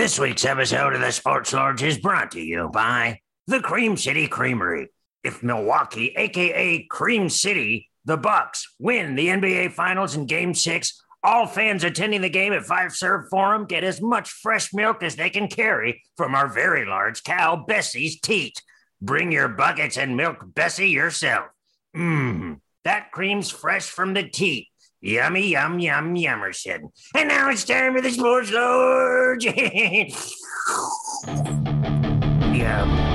[0.00, 4.26] This week's episode of the Sports Lords is brought to you by the Cream City
[4.28, 4.88] Creamery.
[5.22, 11.46] If Milwaukee, aka Cream City, the Bucks win the NBA Finals in Game 6, all
[11.46, 15.48] fans attending the game at Fiserv Forum get as much fresh milk as they can
[15.48, 18.62] carry from our very large cow, Bessie's teat.
[19.02, 21.48] Bring your buckets and milk Bessie yourself.
[21.94, 24.69] Mmm, that cream's fresh from the teat.
[25.02, 26.90] Yummy, yum, yum, yummerson.
[27.14, 29.44] And now it's time for the Sports Lords.
[32.54, 33.09] yum.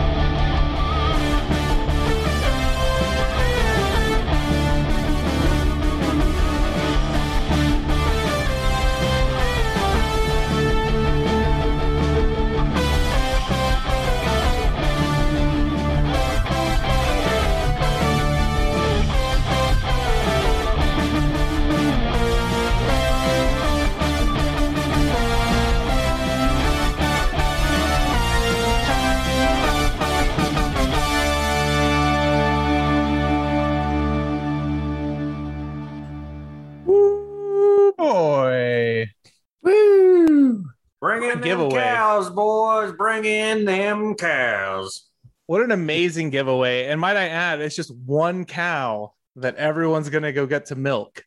[41.06, 41.84] Bring in them giveaway.
[41.84, 42.92] cows, boys.
[42.94, 45.08] Bring in them cows.
[45.46, 46.86] What an amazing giveaway.
[46.88, 50.76] And might I add, it's just one cow that everyone's going to go get to
[50.76, 51.24] milk.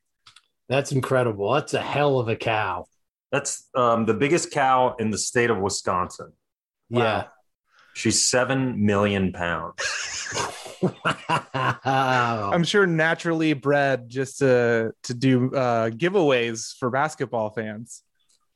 [0.68, 1.52] That's incredible.
[1.52, 2.86] That's a hell of a cow.
[3.30, 6.32] That's um, the biggest cow in the state of Wisconsin.
[6.90, 7.26] Yeah.
[7.94, 9.80] She's seven million pounds.
[10.82, 11.80] wow.
[12.52, 18.02] I'm sure naturally bred just to, to do uh, giveaways for basketball fans.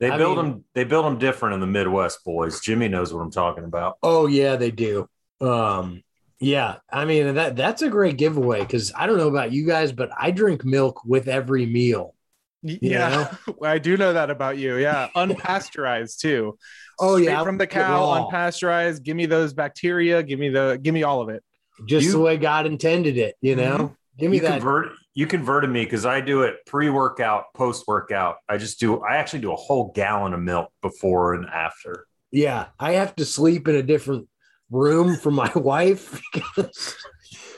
[0.03, 0.63] They I build mean- them.
[0.73, 2.59] They build them different in the Midwest, boys.
[2.59, 3.97] Jimmy knows what I'm talking about.
[4.03, 5.07] Oh yeah, they do.
[5.39, 6.03] Um,
[6.41, 9.93] yeah, I mean that that's a great giveaway because I don't know about you guys,
[9.93, 12.15] but I drink milk with every meal.
[12.63, 13.29] Yeah.
[13.39, 14.75] Yeah, I do know that about you.
[14.75, 16.57] Yeah, unpasteurized too.
[16.99, 19.03] Oh Straight yeah, from the I drink it cow, unpasteurized.
[19.03, 20.21] Give me those bacteria.
[20.21, 20.77] Give me the.
[20.81, 21.43] Give me all of it.
[21.85, 23.35] just You- the way God intended it.
[23.39, 24.51] You know, give me You that.
[24.59, 24.91] convert.
[25.15, 28.37] You converted me because I do it pre-workout, post-workout.
[28.49, 29.01] I just do.
[29.01, 32.07] I actually do a whole gallon of milk before and after.
[32.31, 34.27] yeah, I have to sleep in a different
[34.71, 36.95] room from my wife because,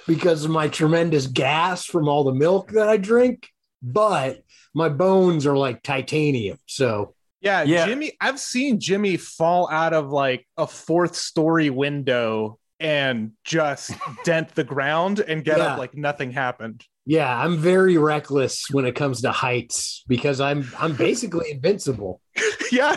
[0.06, 3.48] because of my tremendous gas from all the milk that I drink.
[3.82, 4.42] But
[4.74, 7.86] my bones are like titanium, so Yeah, Yeah.
[7.86, 8.14] Jimmy.
[8.20, 13.92] I've seen Jimmy fall out of like a fourth story window and just
[14.24, 15.74] dent the ground and get Yeah.
[15.74, 16.84] up like nothing happened.
[17.06, 22.20] Yeah, I'm very reckless when it comes to heights because I'm I'm basically invincible.
[22.72, 22.96] yeah,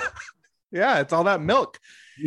[0.72, 1.00] yeah.
[1.00, 1.78] It's all that milk.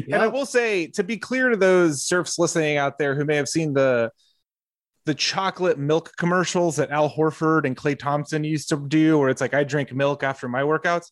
[0.06, 3.36] And I will say, to be clear to those surfs listening out there who may
[3.36, 4.12] have seen the
[5.06, 9.42] the chocolate milk commercials that Al Horford and Klay Thompson used to do, where it's
[9.42, 11.08] like I drink milk after my workouts.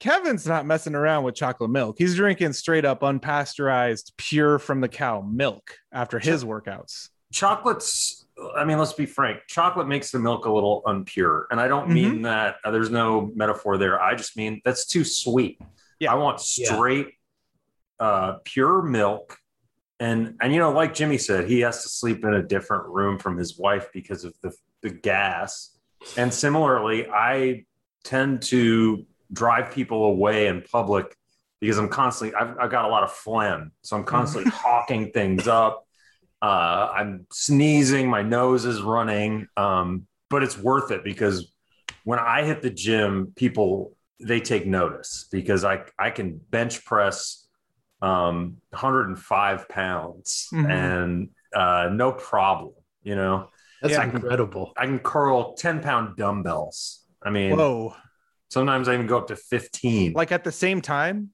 [0.00, 1.96] Kevin's not messing around with chocolate milk.
[1.98, 7.10] He's drinking straight up unpasteurized, pure from the cow milk after his workouts.
[7.32, 8.24] Chocolate's.
[8.56, 9.40] I mean, let's be frank.
[9.46, 11.94] Chocolate makes the milk a little unpure, and I don't Mm-hmm.
[11.94, 12.56] mean that.
[12.64, 14.00] uh, there's no metaphor there.
[14.00, 15.60] I just mean that's too sweet.
[15.98, 16.12] Yeah.
[16.12, 16.74] I want Yeah.
[16.74, 17.08] straight,
[18.00, 19.36] uh, pure milk.
[20.00, 23.18] And and you know, like Jimmy said, he has to sleep in a different room
[23.18, 25.76] from his wife because of the the gas.
[26.16, 27.66] And similarly, I
[28.02, 31.16] tend to drive people away in public
[31.60, 35.46] because I'm constantly I've, I've got a lot of phlegm, so I'm constantly hawking things
[35.46, 35.86] up.
[36.42, 41.52] Uh, I'm sneezing, my nose is running, um, but it's worth it because
[42.04, 47.46] when I hit the gym, people they take notice because I I can bench press
[48.02, 50.70] um 105 pounds Mhm.
[50.70, 53.50] and uh no problem you know
[53.82, 54.04] That's Yeah.
[54.04, 54.72] incredible.
[54.76, 57.94] i can curl 10 pound dumbbells i mean Whoa!
[58.50, 61.30] Sometimes i even go up to 15 Like at the same time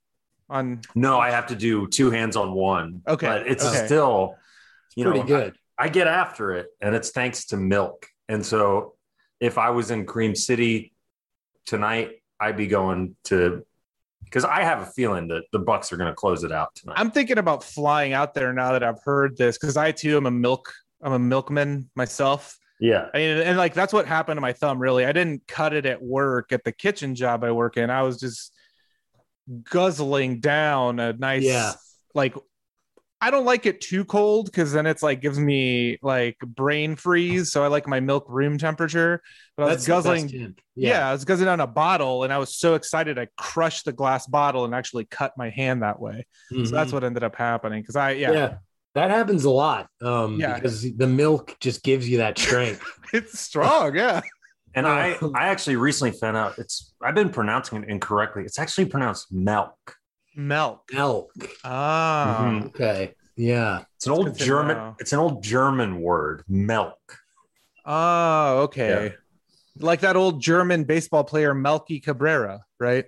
[0.48, 3.84] on no i have to do two hands on one Okay, but it's okay.
[3.86, 4.36] still
[4.94, 5.54] you know Pretty good.
[5.78, 8.06] I get after it, and it's thanks to milk.
[8.28, 8.94] And so,
[9.40, 10.94] if I was in Cream City
[11.66, 13.64] tonight, I'd be going to
[14.24, 16.94] because I have a feeling that the Bucks are going to close it out tonight.
[16.98, 20.26] I'm thinking about flying out there now that I've heard this because I too am
[20.26, 20.72] a milk.
[21.02, 22.58] I'm a milkman myself.
[22.80, 24.78] Yeah, I mean, and like that's what happened to my thumb.
[24.78, 27.90] Really, I didn't cut it at work at the kitchen job I work in.
[27.90, 28.52] I was just
[29.70, 31.72] guzzling down a nice, Yeah.
[32.14, 32.34] like.
[33.18, 37.50] I don't like it too cold because then it's like gives me like brain freeze.
[37.50, 39.22] So I like my milk room temperature.
[39.56, 40.28] But I was That's the best guzzling.
[40.28, 40.60] hint.
[40.74, 41.08] Yeah.
[41.08, 44.26] I was guzzling down a bottle, and I was so excited I crushed the glass
[44.26, 46.26] bottle and actually cut my hand that way.
[46.52, 46.66] Mhm.
[46.68, 47.80] So that's what ended up happening.
[47.80, 48.32] Because I yeah.
[48.32, 48.54] yeah,
[48.96, 49.88] That happens a lot.
[50.02, 50.54] Um, Yeah.
[50.54, 52.82] because the milk just gives you that strength.
[53.12, 53.94] it's strong.
[53.94, 54.22] Yeah.
[54.74, 58.42] and I Uh, I actually recently found out it's I've been pronouncing it incorrectly.
[58.44, 59.96] It's actually pronounced milk.
[60.34, 60.82] Milk.
[60.92, 61.30] Milk.
[61.62, 62.38] Ah.
[62.40, 62.66] Mhm.
[62.68, 63.14] Okay.
[63.36, 63.84] Yeah.
[63.96, 64.76] It's an old German.
[64.78, 64.96] know.
[64.98, 66.42] It's an old German word.
[66.48, 66.98] Milk.
[67.84, 69.14] Oh, okay.
[69.78, 73.04] Like that old German baseball player Melky Cabrera, right?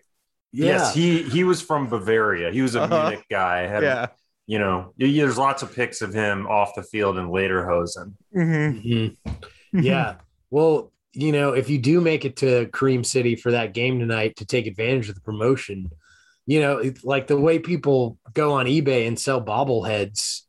[0.52, 0.66] Yeah.
[0.66, 2.50] Yes, he he was from Bavaria.
[2.52, 3.08] He was a Uh-huh.
[3.08, 3.66] Munich guy.
[3.66, 4.06] Had, yeah.
[4.48, 8.14] You know, there's lots of pics of him off the field in Lederhosen.
[8.34, 8.82] Mhm.
[8.82, 9.84] Mhm.
[9.84, 10.16] Yeah.
[10.50, 14.36] Well, you know, if you do make it to Cream City for that game tonight
[14.36, 15.90] to take advantage of the promotion,
[16.46, 20.42] you know, like the way people go on eBay and sell bobbleheads,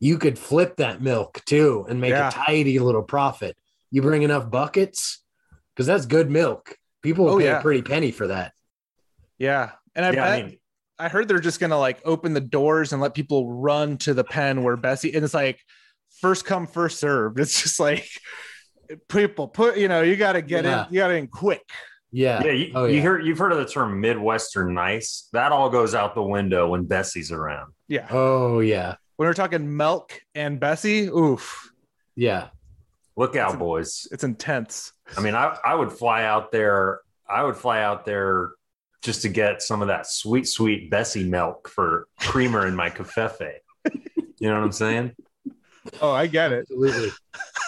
[0.00, 2.28] you could flip that milk too and make Yeah.
[2.28, 3.56] a tidy little profit.
[3.92, 5.22] You bring enough buckets
[5.72, 6.76] because that's good milk.
[7.00, 7.60] People will Oh, pay yeah.
[7.60, 8.52] a pretty penny for that.
[9.38, 9.70] Yeah.
[9.94, 10.58] And I yeah, bet I mean,
[10.98, 14.24] I heard they're just gonna like open the doors and let people run to the
[14.24, 15.60] pen where Bessie and it's like
[16.20, 17.38] first come, first served.
[17.40, 18.08] It's just like
[19.08, 20.86] people put, you know, you gotta get Yeah.
[20.86, 21.62] in, you gotta in quick.
[22.12, 22.42] Yeah.
[22.44, 23.00] yeah, you, Oh, you yeah.
[23.02, 25.28] hear you've heard of the term Midwestern nice.
[25.32, 27.72] That all goes out the window when Bessie's around.
[27.88, 28.06] Yeah.
[28.10, 28.94] Oh, yeah.
[29.16, 31.70] When we're talking milk and Bessie, oof,
[32.14, 32.48] Yeah.
[33.16, 34.06] Look out, a- boys.
[34.12, 34.92] it's intense.
[35.16, 37.00] I mean, I, I would fly out there.
[37.28, 38.52] I would fly out there
[39.02, 43.60] just to get some of that sweet, sweet Bessie milk for creamer in my cafefe.
[44.38, 45.12] You know what I'm saying?
[46.02, 46.60] Oh, I get it.
[46.70, 47.10] Absolutely.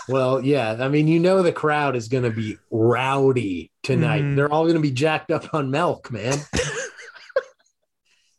[0.08, 0.76] well, yeah.
[0.80, 4.22] I mean, you know, the crowd is going to be rowdy tonight.
[4.22, 4.36] Mhm.
[4.36, 6.36] They're all going to be jacked up on milk, man.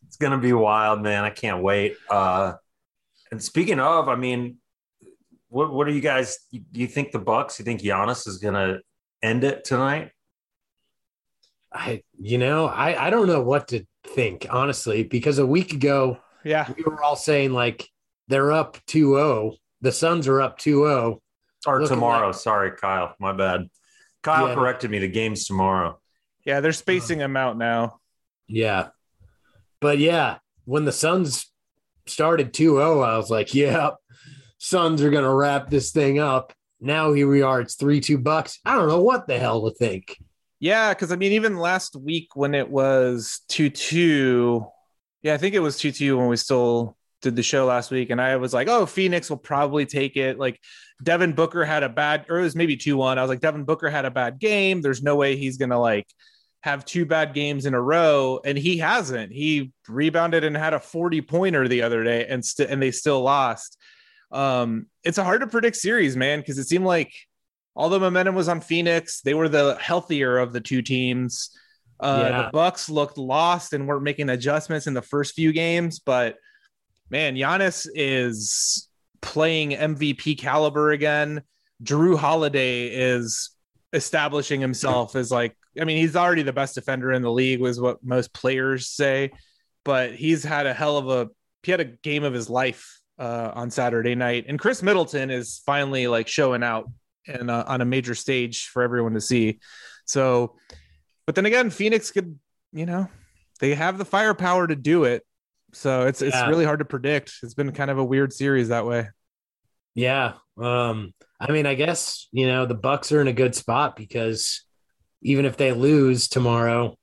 [0.06, 1.24] It's gonna be wild, man.
[1.24, 1.96] I can't wait.
[2.10, 2.54] Uh,
[3.30, 4.58] and speaking of, I mean,
[5.48, 6.36] what what are you guys?
[6.52, 7.58] Do you think the Bucks?
[7.58, 8.80] You think Giannis is gonna
[9.22, 10.10] end it tonight?
[11.72, 16.18] I, you know, I, I don't know what to think, honestly, because a week ago,
[16.44, 16.68] Yeah.
[16.76, 17.88] we were all saying like
[18.28, 19.54] they're up 2 0.
[19.80, 21.22] The Suns are up 2 0.
[21.66, 22.32] Or Looking tomorrow?
[22.32, 23.14] Sorry, Kyle.
[23.20, 23.68] My bad.
[24.22, 24.54] Kyle Yeah.
[24.54, 24.98] corrected me.
[24.98, 26.00] The game's tomorrow.
[26.44, 28.00] Yeah, they're spacing them out now.
[28.48, 28.88] Yeah.
[29.80, 31.50] But yeah, when the Suns
[32.06, 33.90] started 2 0, I was like, yeah,
[34.58, 36.52] Suns are going to wrap this thing up.
[36.80, 37.60] Now here we are.
[37.60, 38.58] It's 3 2 bucks.
[38.64, 40.18] I don't know what the hell to think.
[40.60, 44.66] Yeah, because I mean, even last week when it was 2 2,
[45.22, 48.10] yeah, I think it was 2 2 when we still did the show last week.
[48.10, 50.38] And I was like, oh, Phoenix will probably take it.
[50.38, 50.60] Like,
[51.02, 53.18] Devin Booker had a bad, or it was maybe 2 1.
[53.18, 54.82] I was like, Devin Booker had a bad game.
[54.82, 56.06] There's no way he's going to like
[56.62, 58.40] have two bad games in a row.
[58.44, 59.32] And he hasn't.
[59.32, 63.22] He rebounded and had a 40 pointer the other day and, st- and they still
[63.22, 63.78] lost.
[64.30, 67.12] Um, it's a hard to predict series, man, because it seemed like
[67.74, 69.20] all the momentum was on Phoenix.
[69.20, 71.50] They were the healthier of the two teams.
[71.98, 72.42] Uh, Yeah.
[72.42, 76.36] The Bucks looked lost and weren't making adjustments in the first few games, but
[77.10, 78.88] man, Giannis is
[79.20, 81.42] playing MVP caliber again.
[81.82, 83.50] Jrue Holiday is
[83.92, 87.80] establishing himself as like, I mean, he's already the best defender in the league, was
[87.80, 89.30] what most players say,
[89.84, 91.28] but he's had a hell of a
[91.62, 95.60] he had a game of his life uh, on Saturday night, and Khris Middleton is
[95.66, 96.90] finally like showing out
[97.30, 99.60] and uh, on a major stage for everyone to see.
[100.04, 100.56] So,
[101.26, 102.38] but then again, Phoenix could,
[102.72, 103.08] you know,
[103.60, 105.24] they have the firepower to do it.
[105.72, 107.34] So it's it's really hard to predict.
[107.42, 109.08] It's been kind of a weird series that way.
[109.94, 110.34] Yeah.
[110.58, 114.64] Um, I mean, I guess, you know, the Bucks are in a good spot because
[115.22, 116.96] even if they lose tomorrow,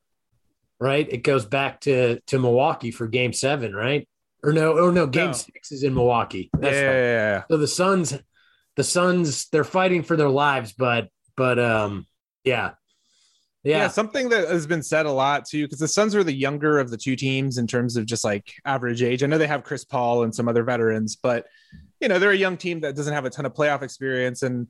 [0.79, 4.07] right, it goes back to to Milwaukee for game seven, right?
[4.43, 5.33] Or no, oh no, game No.
[5.33, 6.49] six is in Milwaukee.
[6.53, 7.43] Yeah, That's yeah, yeah, yeah.
[7.49, 8.17] So the Suns,
[8.77, 12.05] the Suns, they're fighting for their lives, but but um,
[12.43, 12.71] yeah,
[13.63, 16.33] Yeah, yeah, something that has been said a lot too, because the Suns are the
[16.33, 19.23] younger of the two teams in terms of just like average age.
[19.23, 21.47] I know they have Chris Paul and some other veterans, but
[21.99, 24.43] you know they're a young team that doesn't have a ton of playoff experience.
[24.43, 24.67] And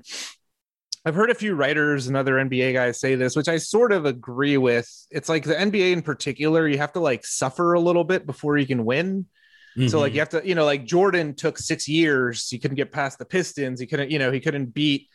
[1.06, 4.06] I've heard a few writers and other NBA guys say this, which I sort of
[4.06, 4.90] agree with.
[5.12, 8.58] It's like the NBA in particular, you have to like suffer a little bit before
[8.58, 9.26] you can win.
[9.90, 12.50] So like you have to, you know, like Jordan took six years.
[12.50, 13.80] He couldn't get past the Pistons.
[13.80, 15.08] He couldn't, you know, he couldn't beat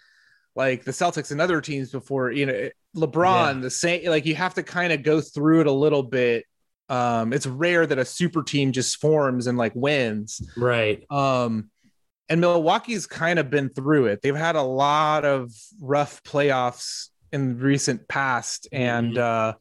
[0.55, 3.61] like the Celtics and other teams before, you know, LeBron, Yeah.
[3.61, 6.45] the same, like you have to kind of go through it a little bit.
[6.89, 10.41] Um, it's rare that a super team just forms and like wins.
[10.57, 11.71] right, Um,
[12.29, 14.23] and Milwaukee's kind of been through it.
[14.23, 15.51] They've had a lot of
[15.81, 19.55] rough playoffs in recent past, and uh,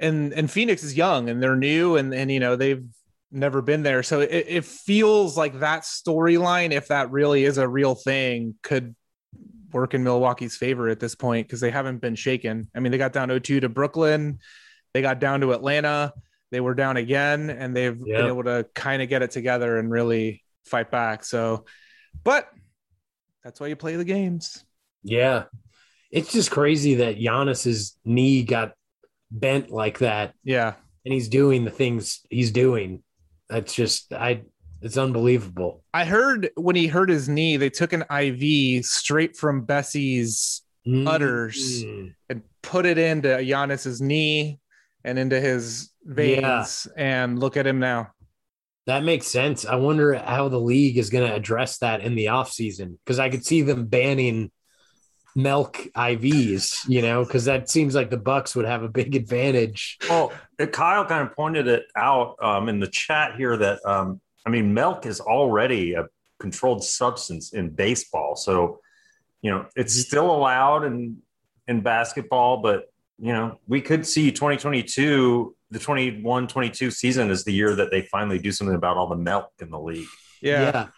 [0.00, 2.84] and and Phoenix is young and they're new, and and you know they've
[3.32, 7.66] never been there, so it, it feels like that storyline, if that really is a
[7.68, 8.94] real thing, could
[9.72, 12.68] work in Milwaukee's favor at this point because they haven't been shaken.
[12.74, 14.38] I mean, they got down 0-2 to Brooklyn,
[14.92, 16.12] they got down to Atlanta,
[16.50, 18.18] they were down again, and they've Yeah.
[18.18, 21.24] been able to kind of get it together and really fight back.
[21.24, 21.64] So,
[22.24, 22.48] but
[23.42, 24.64] that's why you play the games.
[25.02, 25.44] yeah.
[26.10, 28.74] It's just crazy that Giannis's knee got
[29.30, 30.34] bent like that.
[30.44, 30.74] Yeah.
[31.06, 33.02] and he's doing the things he's doing.
[33.52, 34.42] That's just I.
[34.80, 35.84] It's unbelievable.
[35.94, 41.84] I heard when he hurt his knee, they took an IV straight from Bessie's Udders.
[41.84, 42.14] Mm.
[42.28, 44.58] and put it into Giannis's knee
[45.04, 46.40] and into his veins.
[46.96, 47.20] Yeah.
[47.22, 48.10] And look at him now.
[48.86, 49.64] That makes sense.
[49.64, 53.28] I wonder how the league is going to address that in the offseason because I
[53.28, 54.50] could see them banning
[55.36, 59.98] milk IVs, you know, because that seems like the Bucks would have a big advantage.
[60.08, 64.20] Well, uh, Kyle kind of pointed it out um, in the chat here that um,
[64.46, 66.06] I mean, milk is already a
[66.38, 68.80] controlled substance in baseball, so
[69.40, 71.18] you know it's still allowed in
[71.68, 77.74] in basketball, but you know we could see 2022, the 21-22 season is the year
[77.76, 80.08] that they finally do something about all the milk in the league.
[80.40, 80.88] Yeah.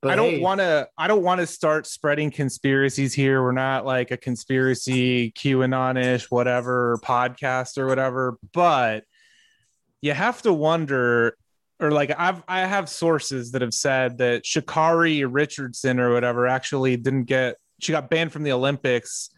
[0.00, 0.88] But I don't hey, want to.
[0.96, 3.42] I don't want to start spreading conspiracies here.
[3.42, 8.38] We're not like a conspiracy QAnon-ish whatever podcast or whatever.
[8.52, 9.04] But
[10.00, 11.36] you have to wonder,
[11.80, 16.96] or like I've I have sources that have said that Sha'Carri Richardson or whatever actually
[16.96, 17.56] didn't get.
[17.80, 19.30] She got banned from the Olympics,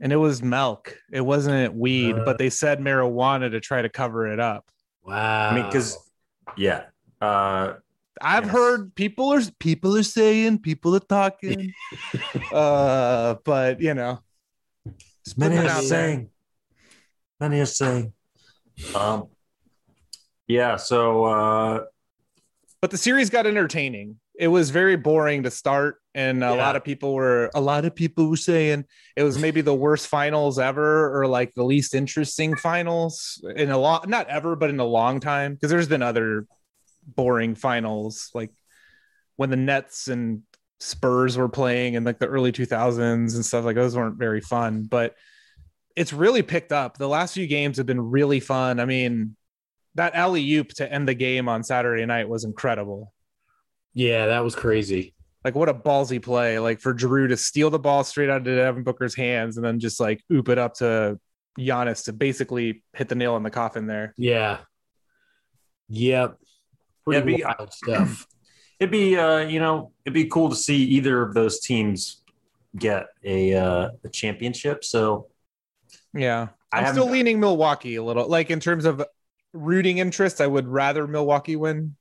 [0.00, 0.96] and it was milk.
[1.10, 2.24] It wasn't weed, Uh.
[2.24, 4.64] but they said marijuana to try to cover it up.
[5.04, 5.50] Wow.
[5.50, 5.98] I mean, because
[6.56, 6.84] yeah,
[7.20, 7.74] uh,
[8.22, 8.52] I've Yes.
[8.52, 11.74] heard people are people are saying people are talking,
[12.52, 14.20] uh, but you know,
[15.24, 16.06] just many it are out there.
[16.08, 16.30] saying,
[17.40, 18.12] many are saying,
[18.94, 19.28] um,
[20.46, 20.76] yeah.
[20.76, 21.80] So uh,
[22.80, 24.18] But the series got entertaining.
[24.38, 26.54] It was very boring to start, and a Yeah.
[26.54, 28.84] lot of people were a lot of people were saying
[29.16, 33.78] it was maybe the worst finals ever, or like the least interesting finals in a
[33.78, 35.54] long not ever, but in a long time.
[35.54, 36.46] Because there's been other
[37.06, 38.50] boring finals, like
[39.36, 40.42] when the Nets and
[40.80, 44.84] Spurs were playing in like the early 2000s and stuff like those weren't very fun,
[44.84, 45.14] but
[45.94, 46.98] it's really picked up.
[46.98, 48.80] The last few games have been really fun.
[48.80, 49.36] I mean,
[49.94, 53.12] that alley oop to end the game on Saturday night was incredible.
[53.94, 55.14] yeah, that was crazy.
[55.44, 56.58] Like what a ballsy play!
[56.60, 59.80] Like for Jrue to steal the ball straight out of Devin Booker's hands and then
[59.80, 61.18] just like oop it up to
[61.58, 64.14] Giannis to basically hit the nail in the coffin there.
[64.16, 64.58] Yeah.
[65.88, 66.38] Yep.
[67.04, 68.26] Pretty It'd be- wild stuff.
[68.80, 72.22] it'd be uh, you know it'd be cool to see either of those teams
[72.76, 74.84] get a uh, a championship.
[74.84, 75.28] So
[76.14, 78.26] Yeah, I I'm still leaning Milwaukee a little.
[78.28, 79.04] Like in terms of
[79.52, 81.96] rooting interest, I would rather Milwaukee win,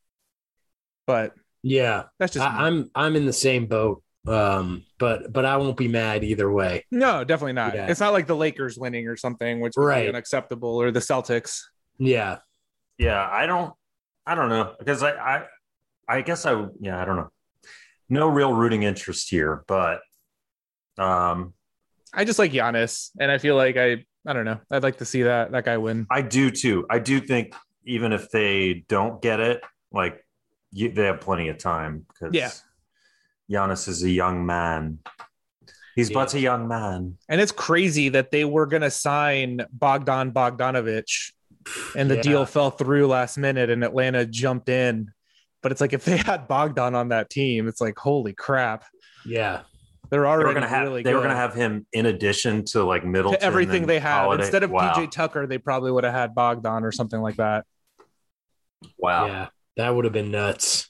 [1.08, 2.04] but Yeah.
[2.20, 4.04] that's just I, I'm I'm in the same boat.
[4.28, 6.86] Um, but but I won't be mad either way.
[6.92, 7.74] no, definitely not.
[7.74, 7.88] Yeah.
[7.88, 10.04] It's not like the Lakers winning or something, which would Right.
[10.04, 11.62] be unacceptable, or the Celtics.
[11.98, 12.38] Yeah.
[13.00, 13.74] yeah, I don't
[14.26, 15.46] I don't know because I I
[16.08, 17.30] I guess I yeah I don't know.
[18.10, 20.02] No real rooting interest here, but
[20.98, 21.54] um,
[22.14, 24.60] I just like Giannis, and I feel like I I don't know.
[24.70, 26.08] I'd like to see that that guy win.
[26.12, 26.86] I do too.
[26.90, 30.24] I do think even if they don't get it, like
[30.72, 32.52] you, they have plenty of time because Yeah.
[33.50, 35.00] Giannis is a young man.
[35.96, 36.14] He's Yeah.
[36.16, 37.18] but a young man.
[37.28, 41.32] And it's crazy that they were going to sign Bogdan Bogdanovich
[41.96, 42.22] and the Yeah.
[42.22, 45.12] deal fell through last minute and Atlanta jumped in.
[45.62, 48.86] But it's like if they had Bogdan on that team, it's like, holy crap.
[49.26, 49.62] Yeah.
[50.10, 52.84] They're They already were gonna have really they were gonna have him in addition to
[52.84, 54.24] like middle to everything they have.
[54.26, 54.44] Holiday.
[54.44, 54.94] Instead of wow.
[54.94, 57.66] PJ Tucker, they probably would have had Bogdan or something like that.
[58.98, 59.28] Wow.
[59.28, 59.48] Yeah.
[59.78, 60.90] That would have been nuts.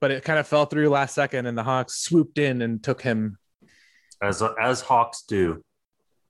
[0.00, 3.02] But it kind of fell through last second and the Hawks swooped in and took
[3.02, 3.38] him.
[4.22, 5.62] As as Hawks do.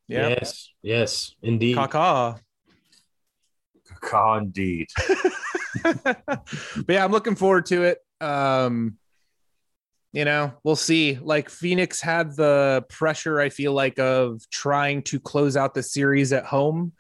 [0.09, 0.29] Yeah.
[0.29, 0.71] Yes.
[0.83, 1.35] Yes.
[1.43, 1.77] Indeed.
[1.77, 2.41] Kaka.
[4.03, 4.89] Caw indeed.
[5.83, 7.99] but yeah, I'm looking forward to it.
[8.21, 8.99] Um,
[10.13, 11.19] you know, we'll see.
[11.21, 16.33] Like Phoenix had the pressure, I feel like, of trying to close out the series
[16.33, 16.93] at home,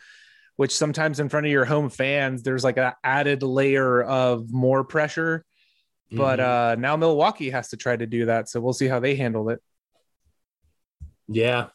[0.56, 4.82] which sometimes in front of your home fans, there's like an added layer of more
[4.84, 5.44] pressure.
[6.10, 6.72] But Mhm.
[6.72, 8.48] uh now Milwaukee has to try to do that.
[8.48, 9.60] So we'll see how they handle it.
[11.28, 11.68] yeah.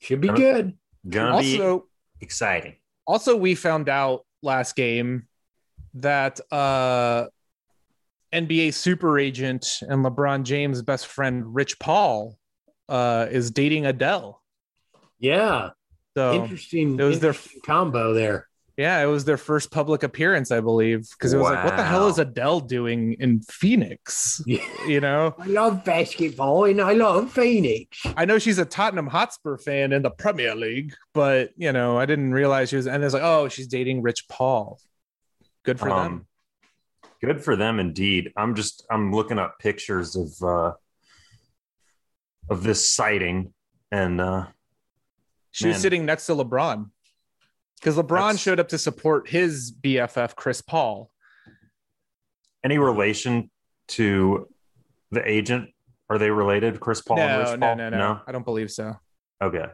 [0.00, 0.78] Should be Gonna- good.
[1.08, 1.86] Gonna be Also,
[2.20, 2.76] exciting.
[3.08, 5.26] Also we found out last game
[5.94, 7.26] that uh
[8.32, 12.38] NBA super agent and LeBron James' best friend Rich Paul
[12.88, 14.40] uh is dating Adele.
[15.18, 15.70] Yeah.
[16.16, 16.98] So interesting.
[17.00, 18.47] it was their- interesting combo there.
[18.78, 21.82] Yeah, it was their first public appearance, I believe, because it was like, what the
[21.82, 24.40] hell is Adele doing in Phoenix?
[24.46, 24.62] Yeah.
[24.86, 27.98] You know, I love basketball and I love Phoenix.
[28.16, 32.06] I know she's a Tottenham Hotspur fan in the Premier League, but you know, I
[32.06, 32.86] didn't realize she was.
[32.86, 34.78] And it's like, oh, she's dating Rich Paul.
[35.64, 35.98] Good for them.
[35.98, 36.26] Um,
[37.20, 38.32] good for them indeed.
[38.36, 40.72] I'm just I'm looking up pictures of uh
[42.48, 43.52] of this sighting
[43.90, 44.46] and uh
[45.50, 46.90] She was sitting next to LeBron.
[47.80, 51.10] Because LeBron That's- showed up to support his BFF Chris Paul.
[52.64, 53.50] Any relation
[53.88, 54.48] to
[55.10, 55.70] the agent?
[56.10, 57.76] Are they related, Chris Paul and No, Rich no, Paul?
[57.76, 58.94] no, no, I don't believe so.
[59.42, 59.66] Okay.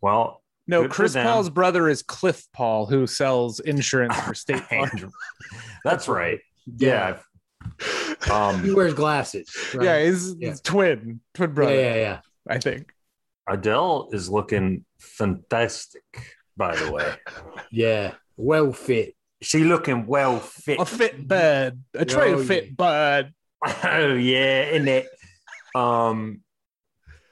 [0.00, 1.14] Well, No, Chris.
[1.14, 5.12] Paul's brother is Cliff Paul, who sells insurance for State Farm.
[5.84, 6.38] that's right.
[6.78, 7.18] Yeah.
[8.30, 9.48] Um, He wears glasses.
[9.74, 9.84] right?
[9.84, 10.50] Yeah, he's, Yeah.
[10.50, 11.74] he's twin, twin yeah, brother.
[11.74, 12.20] yeah, yeah.
[12.48, 12.92] I think.
[13.48, 16.02] Adele is looking fantastic,
[16.56, 17.12] by the way.
[17.70, 18.14] Yeah.
[18.36, 19.14] Well fit.
[19.42, 20.80] She looking well fit.
[20.80, 22.70] A fit bud, a tray Oh, of fit yeah.
[22.76, 23.34] bud.
[23.84, 25.06] oh yeah, in it.
[25.74, 26.40] Um.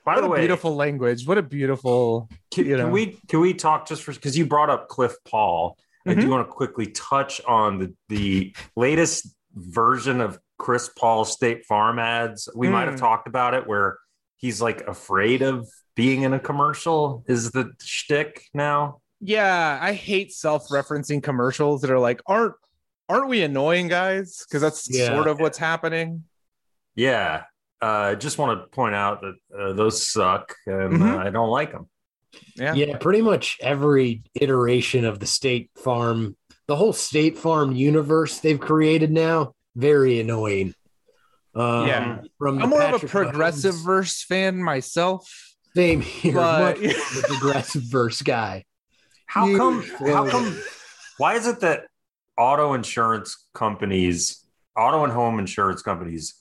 [0.05, 1.27] By What the a way, beautiful language.
[1.27, 2.29] What a beautiful.
[2.53, 2.85] Can, you know.
[2.85, 5.79] can we can we talk just for because you brought up Cliff Paul?
[6.07, 6.21] I Mhm.
[6.23, 11.99] do want to quickly touch on the the latest version of Chris Paul State Farm
[11.99, 12.49] ads.
[12.55, 13.01] We might have Mm.
[13.01, 13.99] talked about it where
[14.37, 15.67] he's like afraid of
[15.97, 17.25] being in a commercial.
[17.29, 19.01] Is the shtick now?
[19.21, 22.55] Yeah, I hate self-referencing commercials that are like, aren't
[23.09, 24.45] aren't we annoying guys?
[24.49, 25.09] Because that's Yeah.
[25.15, 26.25] sort of what's happening.
[26.95, 27.45] Yeah.
[27.83, 31.15] Uh, I just want to point out that uh, those suck and Mhm.
[31.15, 31.89] uh, I don't like them.
[32.57, 32.73] Yeah.
[32.73, 36.35] Yeah, pretty much every iteration of the State Farm,
[36.67, 40.75] the whole State Farm universe they've created now, very annoying.
[41.55, 42.21] Um, Yeah.
[42.39, 45.31] from I'm more of a progressive Mahomes- verse fan myself.
[45.77, 48.65] Same here, but- much more of a progressive verse guy.
[49.35, 49.83] How You come?
[50.07, 50.57] How come?
[51.19, 51.87] Why is it that
[52.39, 54.45] auto insurance companies,
[54.79, 56.37] auto and home insurance companies,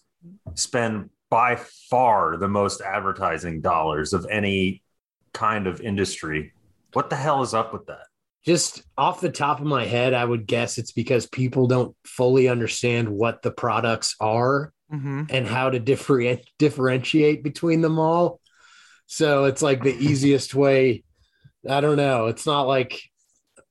[0.53, 1.55] spend by
[1.89, 4.83] far the most advertising dollars of any
[5.33, 6.53] kind of industry?
[6.93, 8.05] What the hell is up with that?
[8.45, 12.47] Just off the top of my head, I would guess it's because people don't fully
[12.47, 15.31] understand what the products are Mhm.
[15.31, 18.39] and how to different, differentiate between them all.
[19.07, 21.03] So it's like the easiest way.
[21.69, 22.27] I don't know.
[22.27, 23.01] It's not like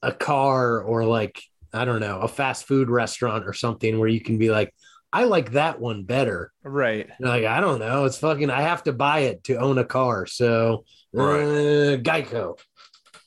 [0.03, 4.21] a car or like, I don't know, a fast food restaurant or something where you
[4.21, 4.75] can be like,
[5.13, 6.53] I like that one better.
[6.65, 7.09] Right.
[7.21, 8.07] Like, I don't know.
[8.07, 10.27] It's fucking, I have to buy it to own a car.
[10.27, 10.85] So,
[11.17, 12.03] uh, Right.
[12.03, 12.59] Geico.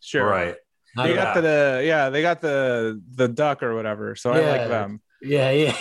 [0.01, 0.25] Sure.
[0.25, 0.55] Right.
[0.97, 4.15] They don't- got the yeah, they got the the duck or whatever.
[4.15, 5.01] So I like them.
[5.21, 5.75] yeah, yeah.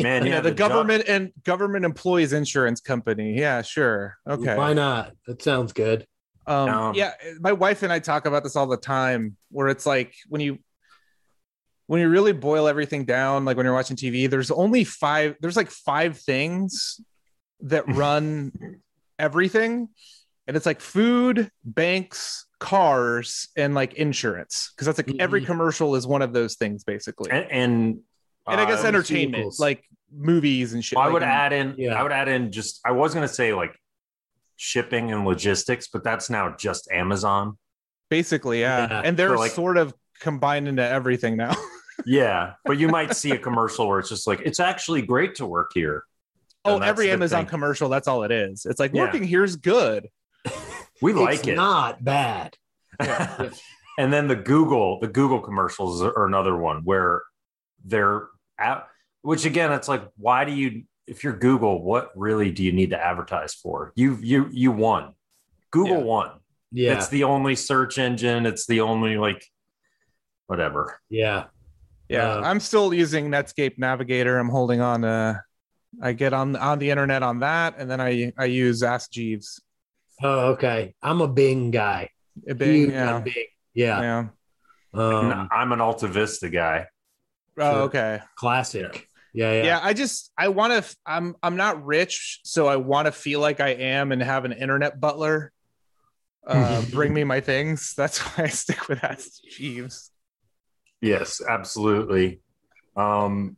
[0.00, 3.38] Man, Yeah, yeah, the, jump- government and government employees insurance company.
[3.38, 4.16] Yeah, sure.
[4.28, 4.56] Okay.
[4.56, 5.12] Why not?
[5.28, 6.06] That sounds good.
[6.46, 9.36] Um, Um, yeah, my wife and I talk about this all the time.
[9.50, 10.58] Where it's like when you
[11.86, 15.36] when you really boil everything down, like when you're watching TV, there's only five.
[15.40, 17.00] There's like five things
[17.60, 18.52] that run
[19.18, 19.88] everything,
[20.46, 24.72] and it's like food, banks, cars, and like insurance.
[24.74, 25.46] Because that's like every Mhm.
[25.46, 27.30] commercial is one of those things basically.
[27.30, 27.98] And, and
[28.48, 29.60] and, I guess uh, entertainment, vehicles.
[29.60, 30.98] like movies and shit.
[30.98, 31.74] I like, would add in.
[31.78, 31.94] Yeah.
[31.94, 32.80] I would add in just.
[32.84, 33.78] I was going to say like
[34.56, 37.58] shipping and logistics, but that's now just Amazon.
[38.10, 38.88] basically, yeah.
[38.90, 39.02] Yeah.
[39.04, 41.54] And they're So, like- sort of combined into everything now.
[42.06, 45.46] Yeah, but you might see a commercial where it's just like it's actually great to
[45.46, 46.02] work here.
[46.64, 47.50] Oh, every Amazon thing.
[47.50, 48.66] commercial, that's all it is.
[48.66, 49.02] It's like Yeah.
[49.02, 50.08] working here's good.
[51.02, 51.54] We like it's it.
[51.54, 52.56] not bad.
[53.98, 57.22] and then the Google, the Google commercials are another one where
[57.84, 58.26] they're
[58.58, 58.88] at,
[59.20, 62.90] which again, it's like, why do you, if you're Google, what really do you need
[62.90, 63.92] to advertise for?
[63.96, 65.14] You, you, you won.
[65.70, 66.02] Google Yeah.
[66.04, 66.30] won.
[66.70, 66.94] Yeah.
[66.94, 68.46] It's the only search engine.
[68.46, 69.44] It's the only like,
[70.46, 70.98] whatever.
[71.08, 71.44] yeah.
[72.08, 74.38] Yeah, Uh, I'm still using Netscape Navigator.
[74.38, 75.42] I'm holding on to.
[76.02, 79.62] I get on on the internet on that, and then I I use Ask Jeeves.
[80.22, 80.94] Oh, okay.
[81.02, 82.10] I'm a Bing guy.
[82.46, 83.46] A Bing, Huge yeah, Bing.
[83.72, 84.00] Yeah.
[84.02, 84.28] yeah.
[84.92, 86.86] Um, I'm an Alta Vista guy.
[87.56, 88.20] Oh, okay.
[88.36, 88.92] classic.
[88.92, 89.11] Yeah.
[89.32, 89.62] Yeah.
[89.62, 89.80] Yeah.
[89.82, 90.96] I just I want to.
[91.06, 94.52] I'm I'm not rich, so I want to feel like I am and have an
[94.52, 95.52] internet butler.
[96.46, 97.94] Uh, bring me my things.
[97.94, 100.10] That's why I stick with Ask Jeeves.
[101.00, 102.40] Yes, absolutely.
[102.96, 103.56] Um,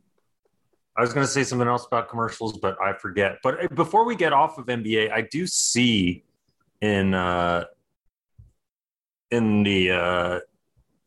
[0.97, 3.37] I was going to say something else about commercials, but I forget.
[3.43, 6.23] But uh, before we get off of NBA, I do see
[6.81, 7.65] in uh,
[9.29, 10.39] in the uh,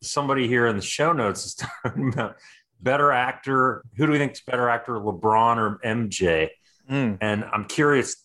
[0.01, 2.37] somebody here in the show notes is talking about
[2.81, 3.83] better actor.
[3.97, 6.49] Who do we think is better actor, LeBron or MJ?
[6.89, 7.17] Mm.
[7.21, 8.15] And I'm curious,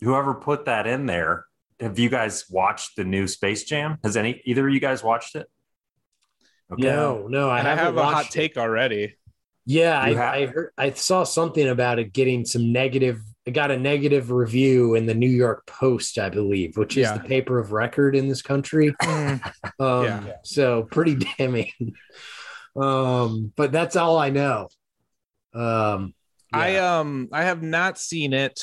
[0.00, 1.46] whoever put that in there.
[1.80, 3.96] Have you guys watched the new Space Jam?
[4.04, 5.46] Has any either of you guys watched it?
[6.76, 8.38] No, no, I I haven't have a hot watched it.
[8.38, 9.16] take already.
[9.66, 13.20] Yeah, I, I heard I saw something about it getting some negative.
[13.46, 17.14] It got a negative review in the New York Post, I believe, which is Yeah.
[17.18, 18.94] the paper of record in this country.
[19.02, 19.52] Mm.
[19.80, 20.32] Um, Yeah.
[20.44, 21.70] So pretty damning.
[22.76, 24.68] Um, but that's all I know.
[25.54, 26.14] Um,
[26.52, 28.60] I um I have not seen it.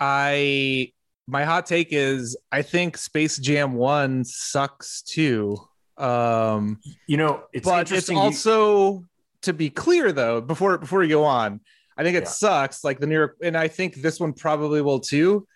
[0.00, 0.92] I
[1.26, 5.56] my hot take is I think Space Jam 1 sucks too.
[5.96, 8.16] Um, You know, it's but it's interesting.
[8.16, 9.04] you- also
[9.42, 11.60] to be clear though, before before we go on,
[11.96, 12.28] I think it Yeah.
[12.30, 12.82] sucks.
[12.84, 15.46] Like the New York, and I think this one probably will too.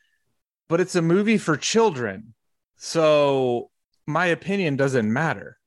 [0.69, 2.35] But it's a movie for children,
[2.77, 3.71] so
[4.07, 5.59] my opinion doesn't matter.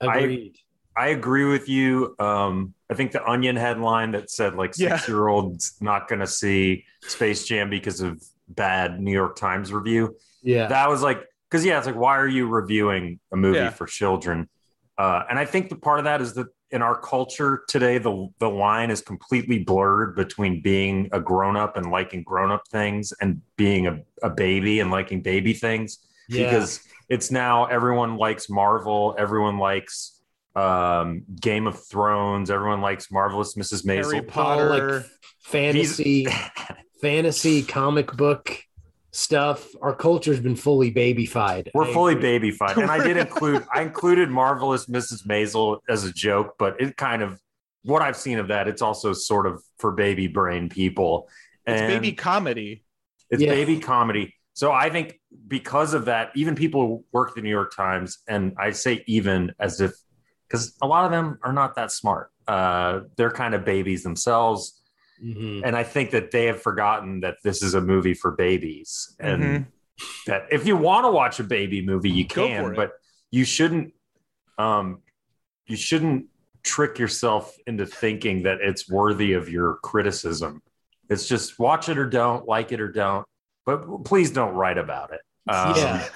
[0.00, 0.56] I- Agreed.
[0.98, 2.14] I agree with you.
[2.18, 4.96] Um, I think the Onion headline that said like Yeah.
[4.96, 9.72] six year olds not going to see Space Jam because of bad New York Times
[9.72, 10.16] review.
[10.42, 10.66] yeah.
[10.66, 13.70] That was like, because yeah, it's like, why are you reviewing a movie Yeah.
[13.70, 14.48] for children?
[14.96, 18.28] Uh, and I think the part of that is that in our culture today, the
[18.40, 23.12] the line is completely blurred between being a grown up and liking grown up things
[23.20, 26.44] and being a, a baby and liking baby things yeah.
[26.44, 30.17] because it's now everyone likes Marvel, everyone likes
[30.58, 33.86] um, Game of Thrones, everyone likes Marvelous Mrs.
[33.86, 34.28] Harry Maisel.
[34.28, 34.72] Potter.
[34.72, 35.06] All, like
[35.42, 36.26] fantasy,
[37.00, 38.58] fantasy comic book
[39.12, 39.68] stuff.
[39.80, 41.68] Our culture's been fully babyfied.
[41.74, 42.50] We're I fully agree.
[42.50, 45.26] babyfied, and I did include I included Marvelous Mrs.
[45.26, 47.40] Maisel as a joke, but it kind of
[47.82, 51.28] what I've seen of that, it's also sort of for baby brain people.
[51.66, 52.84] It's baby comedy.
[53.30, 53.50] It's Yeah.
[53.50, 54.34] baby comedy.
[54.54, 58.18] So I think because of that, even people who work at the New York Times,
[58.28, 59.92] and I say even as if
[60.48, 62.30] because a lot of them are not that smart.
[62.46, 64.80] Uh, they're kind of babies themselves.
[65.22, 65.62] Mhm.
[65.64, 69.14] And I think that they have forgotten that this is a movie for babies.
[69.20, 69.66] And Mhm.
[70.26, 72.92] that if you want to watch a baby movie, you can, but
[73.30, 73.92] you shouldn't
[74.58, 75.02] um
[75.66, 76.26] you shouldn't
[76.62, 80.62] trick yourself into thinking that it's worthy of your criticism.
[81.10, 83.26] It's just watch it or don't, like it or don't,
[83.66, 85.20] but please don't write about it.
[85.46, 86.08] Um, Yeah.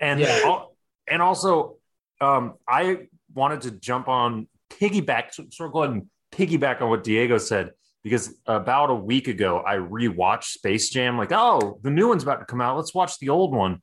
[0.00, 0.40] and Yeah.
[0.44, 0.76] al-
[1.08, 1.78] and also
[2.20, 6.88] um I wanted to jump on piggyback so- sort of go ahead and piggyback on
[6.90, 7.70] what Diego said
[8.02, 12.40] because about a week ago I rewatched Space Jam like oh the new one's about
[12.40, 13.80] to come out let's watch the old one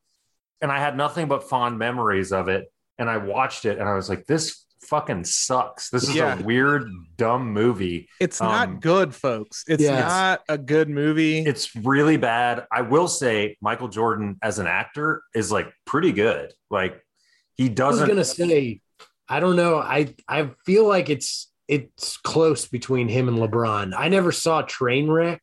[0.62, 3.94] and I had nothing but fond memories of it and I watched it and I
[3.96, 6.38] was like this fucking sucks this is Yeah.
[6.38, 9.64] a weird dumb movie It's Um, not good, folks.
[9.68, 10.02] It's Yes.
[10.10, 11.40] not a good movie.
[11.46, 12.66] it's really bad.
[12.72, 16.52] I will say Michael Jordan as an actor is like pretty good.
[16.70, 17.00] Like
[17.56, 18.82] he I was doesn't gonna say,
[19.32, 19.78] I don't know.
[19.80, 23.94] I I feel like it's it's close between him and LeBron.
[23.98, 25.40] I never saw Trainwreck.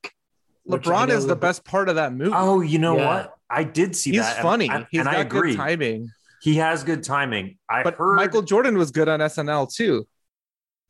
[0.64, 2.32] which I LeBron is the LeBron- best part of that movie.
[2.34, 3.06] Oh, you know Yeah.
[3.06, 3.34] what?
[3.48, 4.42] I did see He's that.
[4.42, 4.68] funny.
[4.68, 5.52] and, He's and got I agree.
[5.52, 6.10] good timing.
[6.42, 7.56] He has good timing.
[7.70, 10.06] I But heard Michael Jordan was good on SNL too.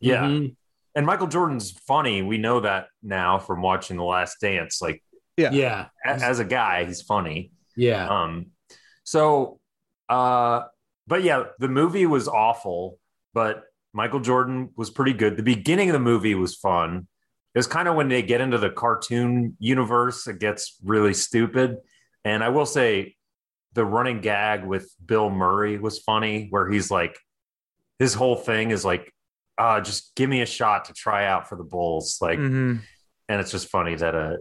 [0.01, 0.25] Yeah.
[0.25, 0.57] Mhm.
[0.97, 2.23] And Michael Jordan's funny.
[2.23, 4.83] We know that now from watching The Last Dance.
[4.83, 5.05] Like
[5.37, 5.53] Yeah.
[5.53, 7.53] yeah, a- as a guy, he's funny.
[7.77, 8.09] yeah.
[8.09, 8.47] Um,
[9.05, 9.61] so,
[10.09, 10.63] uh,
[11.09, 12.99] but yeah, the movie was awful,
[13.35, 15.37] but Michael Jordan was pretty good.
[15.37, 17.09] The beginning of the movie was fun.
[17.55, 21.79] It was kind of when they get into the cartoon universe, it gets really stupid.
[22.25, 23.17] And I will say,
[23.73, 27.19] the running gag with Bill Murray was funny, where he's like,
[27.99, 29.13] his whole thing is like,
[29.57, 32.19] uh, just give me a shot to try out for the Bulls.
[32.21, 32.81] Like, Mhm.
[33.29, 34.39] and it's just funny that a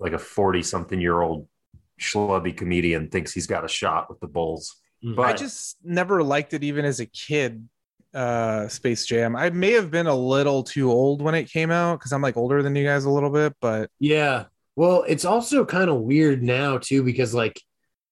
[0.00, 1.48] like a 40 something year old
[2.00, 4.76] schlubby comedian thinks he's got a shot with the bulls.
[5.02, 7.68] But I just never liked it even as a kid.
[8.14, 9.36] Uh, Space Jam.
[9.36, 12.38] I may have been a little too old when it came out because I'm like
[12.38, 14.46] older than you guys a little bit, but Yeah.
[14.76, 17.60] Well, it's also kind of weird now too because like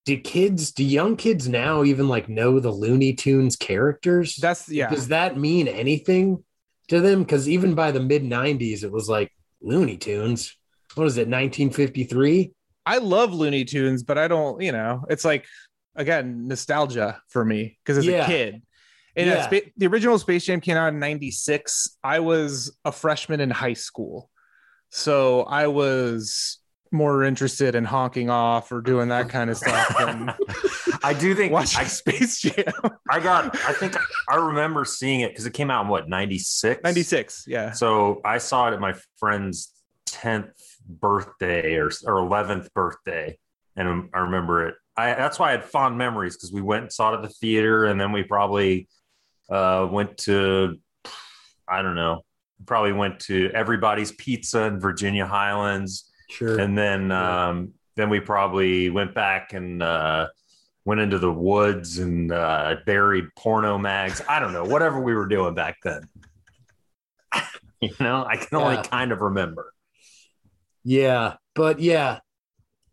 [0.05, 4.37] do kids do young kids now even like know the Looney Tunes characters?
[4.37, 4.89] that's yeah.
[4.91, 6.45] Does that mean anything
[6.89, 7.23] to them?
[7.23, 10.57] Because even by the mid 90s, it was like Looney Tunes.
[10.95, 12.53] What is it, 1953?
[12.87, 15.47] I love Looney Tunes, but I don't, you know, it's like
[15.97, 18.25] again nostalgia for me because as Yeah.
[18.25, 18.63] a kid.
[19.17, 19.47] And Yeah.
[19.47, 21.97] Spa- the original Space Jam came out in '96.
[22.05, 24.31] I was a freshman in high school,
[24.91, 26.59] so I was
[26.93, 29.93] more interested in honking off or doing that kind of stuff
[31.03, 32.63] i do think watching I, Space Jam.
[33.11, 33.97] I got i think
[34.31, 37.73] i remember seeing it because it came out in what 96 '96, yeah.
[37.73, 39.73] so i saw it at my friend's
[40.09, 40.53] 10th
[40.89, 43.37] birthday or, or 11th birthday
[43.75, 46.93] and i remember it I, that's why i had fond memories because we went and
[46.93, 48.89] saw it at the theater and then we probably
[49.51, 50.77] uh, went to
[51.69, 52.23] i don't know
[52.65, 56.59] probably went to everybody's pizza in virginia highlands Sure.
[56.59, 60.27] and then um, then we probably went back and uh,
[60.85, 64.21] went into the woods and uh, buried porno mags.
[64.29, 66.03] I don't know, whatever we were doing back then.
[67.81, 68.83] you know, I can only Yeah.
[68.83, 69.73] kind of remember.
[70.85, 72.19] Yeah, but yeah,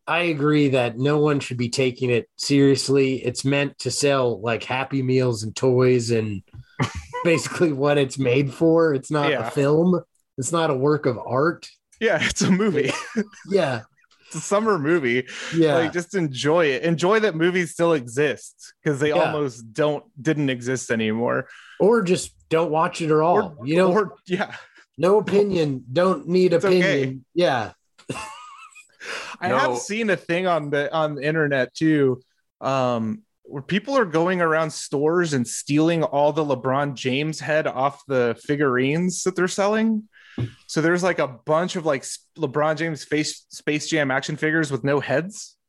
[0.08, 3.24] I agree that no one should be taking it seriously.
[3.24, 6.44] It's meant to sell like Happy Meals and toys and
[7.24, 8.94] basically what it's made for.
[8.94, 9.48] It's not Yeah.
[9.48, 10.02] a film.
[10.38, 11.70] It's not a work of art.
[12.02, 12.92] Yeah, it's a movie.
[13.50, 13.82] Yeah.
[14.28, 15.26] it's a summer movie.
[15.56, 15.76] Yeah.
[15.76, 16.84] Like just enjoy it.
[16.84, 19.24] Enjoy that movies still exist because they Yeah.
[19.24, 21.48] almost don't didn't exist anymore.
[21.80, 23.56] or just don't watch it at all.
[23.58, 24.56] Or, you know, or yeah.
[24.98, 26.86] no opinion, don't need It's opinion.
[26.92, 27.18] okay.
[27.34, 27.72] Yeah.
[29.40, 29.58] I No.
[29.58, 32.22] have seen a thing on the on the internet too,
[32.62, 38.02] um, where people are going around stores and stealing all the LeBron James head off
[38.08, 40.08] the figurines that they're selling.
[40.68, 42.04] So there's like a bunch of like
[42.38, 45.56] LeBron James face Space Jam action figures with no heads.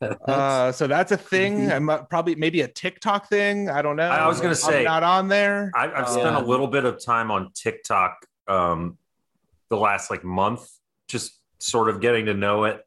[0.00, 1.70] Uh, so that's a thing.
[1.70, 3.68] I'm probably maybe a TikTok thing.
[3.68, 4.08] I don't know.
[4.08, 5.72] I was gonna I'm say- not on there.
[5.74, 6.38] I, I've Uh, spent Yeah.
[6.40, 8.98] a little bit of time on TikTok um,
[9.70, 10.64] the last like month,
[11.08, 11.32] just
[11.64, 12.80] sort of getting to know it.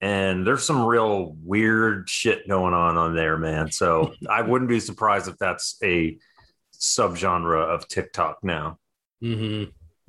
[0.00, 3.70] And there's some real weird shit going on on there, man.
[3.70, 6.18] So I wouldn't be surprised if that's a
[6.74, 8.78] subgenre of TikTok now.
[9.20, 9.64] hmm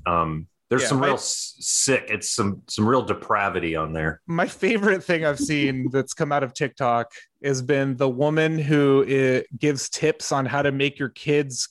[0.07, 2.05] Um, there's Yeah, some my- real s- sick.
[2.09, 4.21] It's some some real depravity on there.
[4.25, 7.11] my favorite thing I've seen that's come out of TikTok
[7.43, 11.69] has been the woman who uh, gives tips on how to make your kids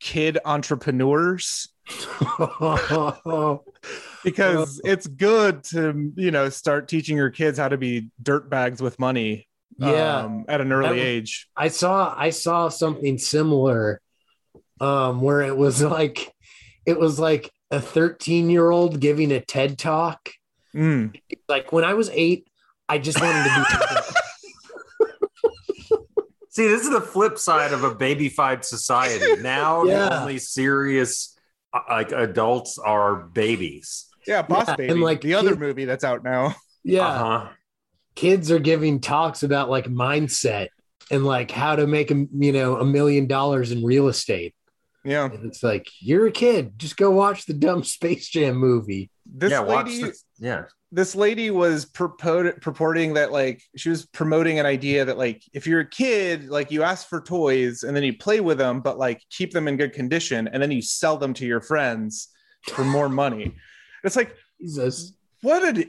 [0.00, 1.68] kid entrepreneurs
[4.24, 8.82] because it's good to you know start teaching your kids how to be dirt bags
[8.82, 9.48] with money
[9.78, 10.18] yeah.
[10.18, 14.00] um, at an early That was- age I saw I saw something similar
[14.80, 16.32] um where it was like
[16.86, 20.30] it was like a 13 year old giving a TED talk.
[20.74, 21.18] Mm.
[21.48, 22.48] Like when I was eight,
[22.88, 24.14] I just wanted to be
[26.50, 29.40] See, this is the flip side of a babyfied society.
[29.42, 31.37] Now the only serious uh,
[31.88, 34.06] like adults are babies.
[34.26, 37.06] yeah boss Yeah, baby and, like, the other movie that's out now yeah.
[37.06, 37.48] Uh-huh.
[38.14, 40.68] Kids are giving talks about like mindset
[41.10, 44.54] and like how to make a you know a million dollars in real estate.
[45.04, 49.10] yeah And it's like you're a kid, just go watch the dumb Space Jam movie.
[49.26, 50.12] this yeah, watch lady.
[50.38, 50.64] Yeah.
[50.90, 55.66] This lady was purport- purporting that like she was promoting an idea that like if
[55.66, 58.96] you're a kid like you ask for toys and then you play with them but
[58.98, 62.28] like keep them in good condition and then you sell them to your friends
[62.72, 63.54] for more money
[64.02, 65.12] it's like Jesus.
[65.42, 65.84] what an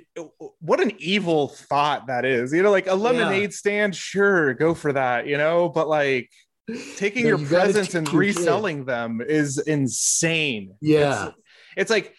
[0.60, 4.92] what an evil thought that is you know like a lemonade stand sure go for
[4.92, 6.30] that you know but like
[6.98, 8.28] taking No, your you presents and teach your kid.
[8.38, 11.32] reselling them is insane Yeah.
[11.78, 12.14] it's like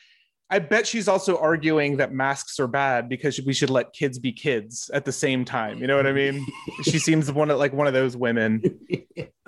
[0.53, 4.33] I bet she's also arguing that masks are bad because we should let kids be
[4.33, 5.79] kids at the same time.
[5.79, 6.45] You know what I mean?
[6.83, 8.63] she seems one of like one of those women.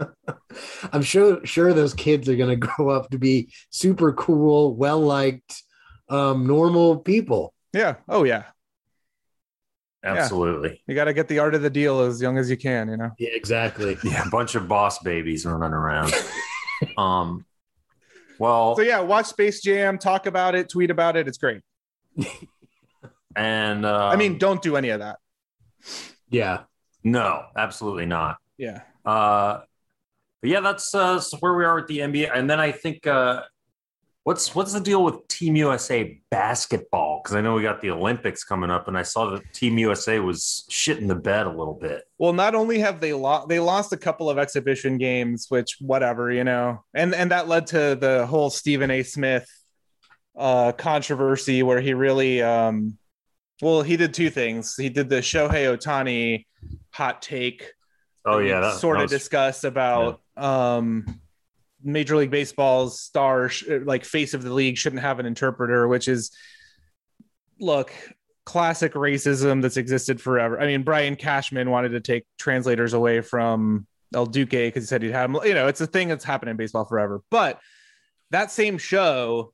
[0.92, 5.62] I'm sure sure those kids are gonna grow up to be super cool, well liked,
[6.08, 7.52] um, normal people.
[7.72, 7.96] Yeah.
[8.08, 8.44] Oh yeah.
[10.04, 10.82] Absolutely.
[10.86, 12.88] You got to get the art of the deal as young as you can.
[12.88, 13.10] You know.
[13.18, 13.96] Yeah, exactly.
[14.02, 14.26] Yeah.
[14.26, 16.12] a bunch of boss babies running around.
[16.96, 17.44] um
[18.42, 21.28] well So yeah, watch Space Jam, talk about it, tweet about it.
[21.28, 21.60] It's great.
[23.36, 25.18] and uh I mean, don't do any of that.
[26.28, 26.64] Yeah.
[27.04, 28.36] no, absolutely not.
[28.58, 28.80] Yeah.
[29.04, 29.60] Uh
[30.40, 32.36] but yeah, that's uh where we are with the NBA.
[32.36, 33.42] And then I think uh
[34.24, 37.11] what's what's the deal with Team USA basketball?
[37.22, 40.18] Because I know we got the Olympics coming up, and I saw that Team USA
[40.18, 42.04] was shitting the bed a little bit.
[42.18, 46.32] Well, not only have they lost, they lost a couple of exhibition games, which whatever,
[46.32, 49.02] you know, and and that led to the whole Stephen A.
[49.02, 49.48] Smith
[50.36, 52.98] uh, controversy where he really, um,
[53.60, 54.74] well, he did two things.
[54.76, 56.46] He did the Shohei Ohtani
[56.90, 57.72] hot take.
[58.24, 61.20] Oh yeah, that sort that of discussed about um,
[61.82, 63.50] Major League Baseball's star,
[63.84, 66.30] like face of the league, shouldn't have an interpreter, which is
[67.60, 67.92] look
[68.44, 70.60] classic racism that's existed forever.
[70.60, 75.02] I mean, Brian Cashman wanted to take translators away from El Duque because he said
[75.02, 75.40] he'd have them.
[75.44, 77.22] You know, it's a thing that's happened in baseball forever.
[77.30, 77.60] But
[78.30, 79.52] that same show,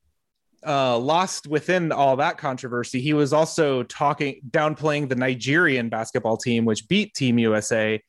[0.66, 6.64] uh, lost within all that controversy, he was also talking downplaying the Nigerian basketball team,
[6.64, 8.02] which beat Team USA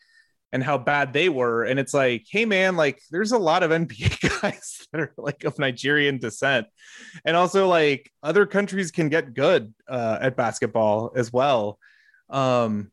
[0.51, 1.63] and how bad they were.
[1.63, 5.43] And it's like, hey man, like there's a lot of NBA guys that are like
[5.43, 6.67] of Nigerian descent.
[7.25, 11.79] And also like other countries can get good uh, at basketball as well.
[12.29, 12.91] Um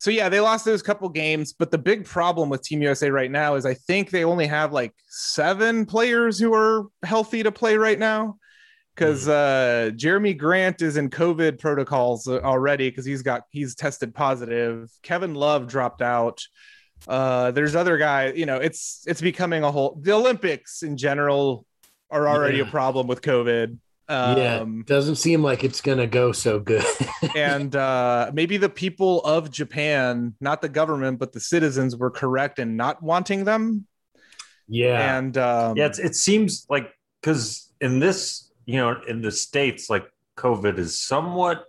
[0.00, 3.30] so yeah, they lost those couple games, but the big problem with Team USA right
[3.30, 7.76] now is I think they only have like seven players who are healthy to play
[7.76, 8.36] right now.
[8.98, 14.90] Because uh, Jerami Grant is in COVID protocols already because he's got he's tested positive.
[15.02, 16.42] Kevin Love dropped out.
[17.06, 18.36] Uh, there's other guys.
[18.36, 20.00] You know, it's it's becoming a whole.
[20.02, 21.64] The Olympics in general
[22.10, 23.78] are already a problem with COVID.
[24.08, 24.60] yeah.
[24.60, 26.84] Um, Doesn't seem like it's gonna go so good.
[27.36, 32.58] and uh, maybe the people of Japan, not the government, but the citizens, were correct
[32.58, 33.86] in not wanting them.
[34.66, 35.18] yeah.
[35.18, 39.88] And um, yeah, it's, it seems like because in this, you know, in the states,
[39.88, 41.64] like COVID is somewhat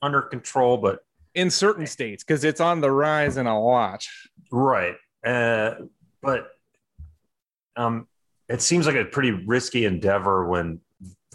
[0.00, 1.00] under control, but
[1.34, 4.06] in certain states because it's on the rise in a lot.
[4.50, 4.94] right.
[5.22, 5.74] Uh,
[6.22, 6.48] but
[7.76, 8.08] um,
[8.48, 10.80] it seems like a pretty risky endeavor when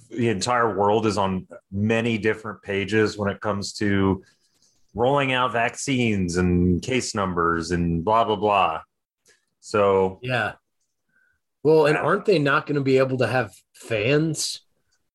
[0.09, 4.23] the entire world is on many different pages when it comes to
[4.95, 8.81] rolling out vaccines and case numbers and blah blah blah.
[9.59, 10.53] So Yeah.
[11.61, 14.64] Well, and aren't they not going to be able to have fans?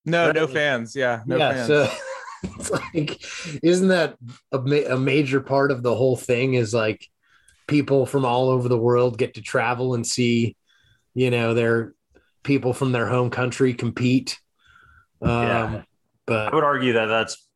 [0.05, 0.95] No, no fans.
[0.95, 1.53] Yeah, no yeah.
[1.53, 1.67] fans.
[1.67, 1.91] So
[2.43, 3.23] it's like,
[3.63, 4.17] isn't that
[4.51, 6.55] a, ma- a major part of the whole thing?
[6.55, 7.07] Is like
[7.67, 10.55] people from all over the world get to travel and see,
[11.13, 11.93] you know, their
[12.43, 14.39] people from their home country compete.
[15.21, 15.81] Um, Yeah.
[16.25, 17.47] But I would argue that that's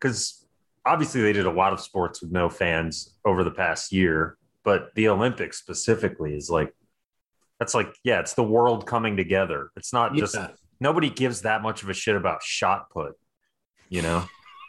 [0.00, 0.44] because
[0.84, 4.94] obviously they did a lot of sports with no fans over the past year, but
[4.94, 6.74] the Olympics specifically is like
[7.58, 9.70] that's like yeah, it's the world coming together.
[9.76, 10.48] It's not just yeah.
[10.82, 13.14] Nobody gives that much of a shit about shot put.
[13.88, 14.24] You know,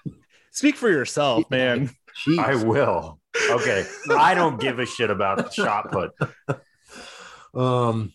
[0.54, 1.90] Speak for yourself, man.
[2.28, 2.38] Jeez.
[2.38, 3.20] I will.
[3.50, 6.12] Okay, I don't give a shit about shot put.
[7.60, 8.14] um,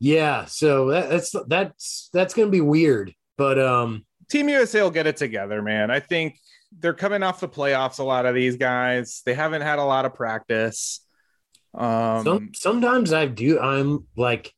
[0.00, 0.46] yeah.
[0.46, 3.12] So that, that's that's that's going to be weird.
[3.36, 5.90] But um, Team USA will get it together, man.
[5.90, 6.38] I think
[6.78, 7.98] they're coming off the playoffs.
[7.98, 11.04] A lot of these guys, they haven't had a lot of practice.
[11.74, 13.60] Um, Some, sometimes I do.
[13.60, 14.50] I'm like,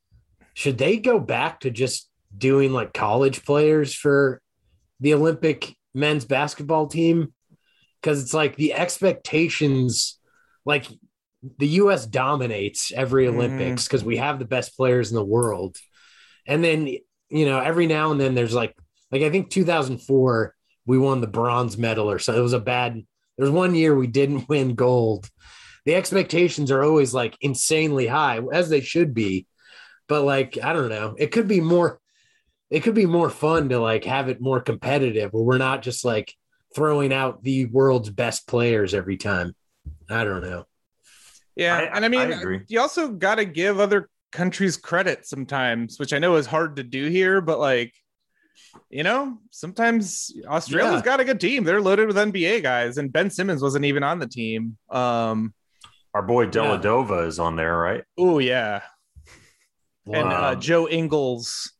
[0.55, 4.41] should they go back to just doing like college players for
[5.01, 7.33] the Olympic men's basketball team?
[8.01, 10.19] Because it's like the expectations,
[10.65, 10.87] like
[11.59, 12.07] the U.S.
[12.07, 13.35] dominates every Mhm.
[13.35, 15.77] Olympics because we have the best players in the world,
[16.47, 16.87] and then
[17.31, 18.75] you know every now and then there's like,
[19.13, 20.55] like I think 2004
[20.87, 22.35] we won the bronze medal or so.
[22.37, 23.03] It was a bad.
[23.37, 25.29] there's one year we didn't win gold
[25.85, 29.47] the expectations are always like insanely high as they should be
[30.09, 31.99] but like i don't know it could be more
[32.71, 36.05] it could be more fun to like have it more competitive where we're not just
[36.05, 36.35] like
[36.75, 39.55] throwing out the world's best players every time
[40.11, 40.65] i don't know
[41.57, 42.61] yeah, I- and I mean, I agree.
[42.69, 46.85] you also got to give other countries credit sometimes, which I know is hard to
[46.85, 47.93] do here, but like,
[48.91, 51.03] you know, sometimes Australia's Yeah.
[51.03, 51.65] got a good team.
[51.65, 54.79] They're loaded with NBA guys, and Ben Simmons wasn't even on the team.
[54.89, 55.53] Um,
[56.15, 58.05] Our boy Dellavedova is on there, right?
[58.17, 58.83] oh yeah,
[60.07, 61.73] and uh, Joe Ingles.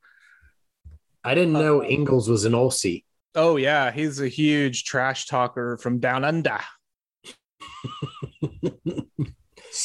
[1.29, 3.05] I didn't know ingles was an Aussie.
[3.35, 6.59] Oh yeah, he's a huge trash talker from down under.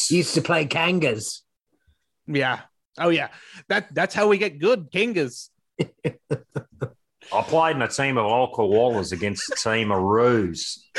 [0.09, 1.41] used to play kangas
[2.25, 2.61] Yeah.
[2.97, 3.29] Oh yeah.
[3.69, 5.49] That that's how we get good kangas.
[5.79, 10.87] I played in a team of all koalas against a team of roos.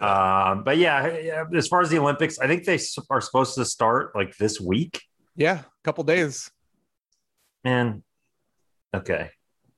[0.00, 2.78] um, but yeah, yeah, as far as the Olympics, I think they
[3.10, 5.02] are supposed to start like this week.
[5.36, 6.50] Yeah, a couple days.
[7.64, 8.02] Man,
[8.94, 9.30] okay,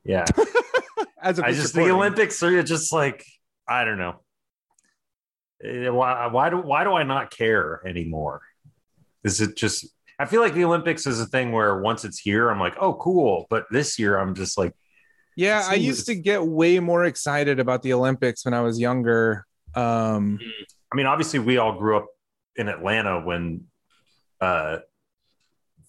[0.04, 0.24] yeah.
[1.22, 1.90] As of I just the.
[1.90, 3.24] Olympics are just like
[3.66, 4.20] I don't know.
[5.64, 8.40] Eh, Why, why do why do I not care anymore?
[9.24, 9.86] Is it just?
[10.20, 12.94] I feel like the Olympics is a thing where once it's here, I'm like, oh,
[12.94, 13.46] cool.
[13.50, 14.74] But this year, I'm just like,
[15.36, 19.46] Yeah, I used to get way more excited about the Olympics when I was younger.
[19.74, 20.40] Um,
[20.92, 22.06] I mean, obviously, we all grew up
[22.56, 23.66] in Atlanta when
[24.40, 24.78] uh,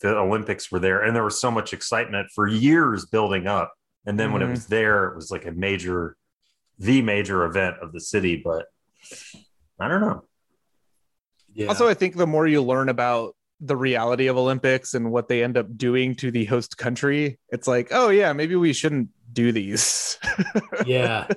[0.01, 3.73] the Olympics were there, and there was so much excitement for years building up.
[4.05, 4.51] And then when it Mhm.
[4.51, 6.15] was there, it was like a major,
[6.77, 8.41] the major event of the city.
[8.43, 8.65] But
[9.79, 10.23] I don't know.
[11.53, 15.27] yeah Also, I think the more you learn about the reality of Olympics and what
[15.27, 19.09] they end up doing to the host country, it's like, oh yeah, maybe we shouldn't
[19.33, 20.17] do these.
[20.85, 21.27] yeah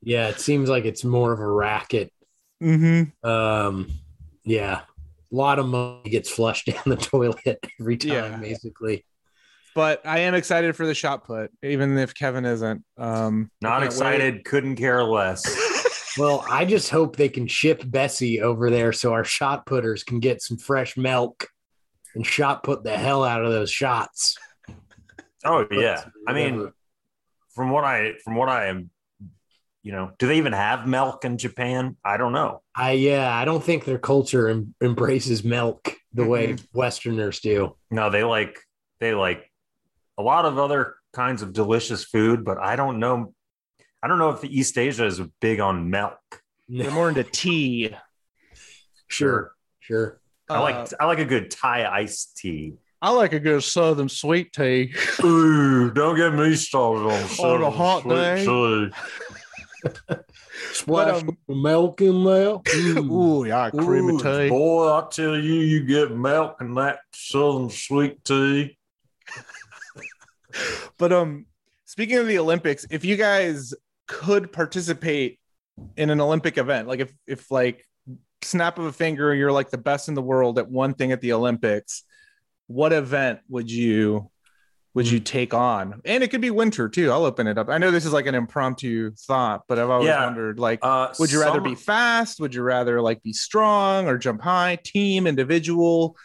[0.00, 2.12] yeah it seems like it's more of a racket
[2.62, 3.28] mm-hmm.
[3.28, 3.88] Um,
[4.44, 4.93] yeah, a
[5.34, 8.36] lot of money gets flushed down the toilet every time, Yeah.
[8.38, 9.04] basically.
[9.74, 12.84] But I am excited for the shot put, even if Kevin isn't.
[12.96, 15.44] Um, Not can't excited, couldn't care less.
[16.16, 20.20] Well, I just hope they can ship Bessie over there so our shot putters can
[20.20, 21.48] get some fresh milk
[22.14, 24.38] and shot put the hell out of those shots.
[25.44, 26.70] Oh yeah, I mean,
[27.56, 28.90] from what I from what I am,
[29.84, 31.96] you know, do they even have milk in Japan?
[32.04, 32.62] I don't know.
[32.74, 37.76] I yeah, I don't think their culture em- embraces milk the way Westerners do.
[37.90, 38.58] No, they like
[38.98, 39.48] they like
[40.18, 43.34] a lot of other kinds of delicious food, but I don't know.
[44.02, 46.18] I don't know if the East Asia is big on milk.
[46.68, 47.94] They're more into tea.
[49.06, 50.20] Sure, sure.
[50.48, 52.74] I like Uh, I like a good Thai iced tea.
[53.00, 54.94] I like a good southern sweet tea.
[55.22, 58.44] Ooh, don't get me started on On a hot sweet day?
[60.72, 62.58] Splash um, some milk in there.
[62.58, 63.10] Mm.
[63.10, 64.48] Ooh, yeah, cream Ooh, tea.
[64.48, 68.78] Boy, I tell you, you get milk and that southern sweet tea.
[70.98, 71.46] But um,
[71.84, 73.74] speaking of the Olympics, if you guys
[74.06, 75.40] could participate
[75.96, 77.84] in an Olympic event, like if if like
[78.42, 81.20] snap of a finger, you're like the best in the world at one thing at
[81.20, 82.04] the Olympics,
[82.68, 84.30] what event would you
[84.94, 86.00] would you take on?
[86.04, 87.10] And it could be winter too.
[87.10, 87.68] I'll open it up.
[87.68, 90.24] I know this is like an impromptu thought, but I've always Yeah.
[90.24, 92.40] wondered like Uh, would you rather be fast?
[92.40, 96.16] Would you rather like be strong or jump high, team, individual?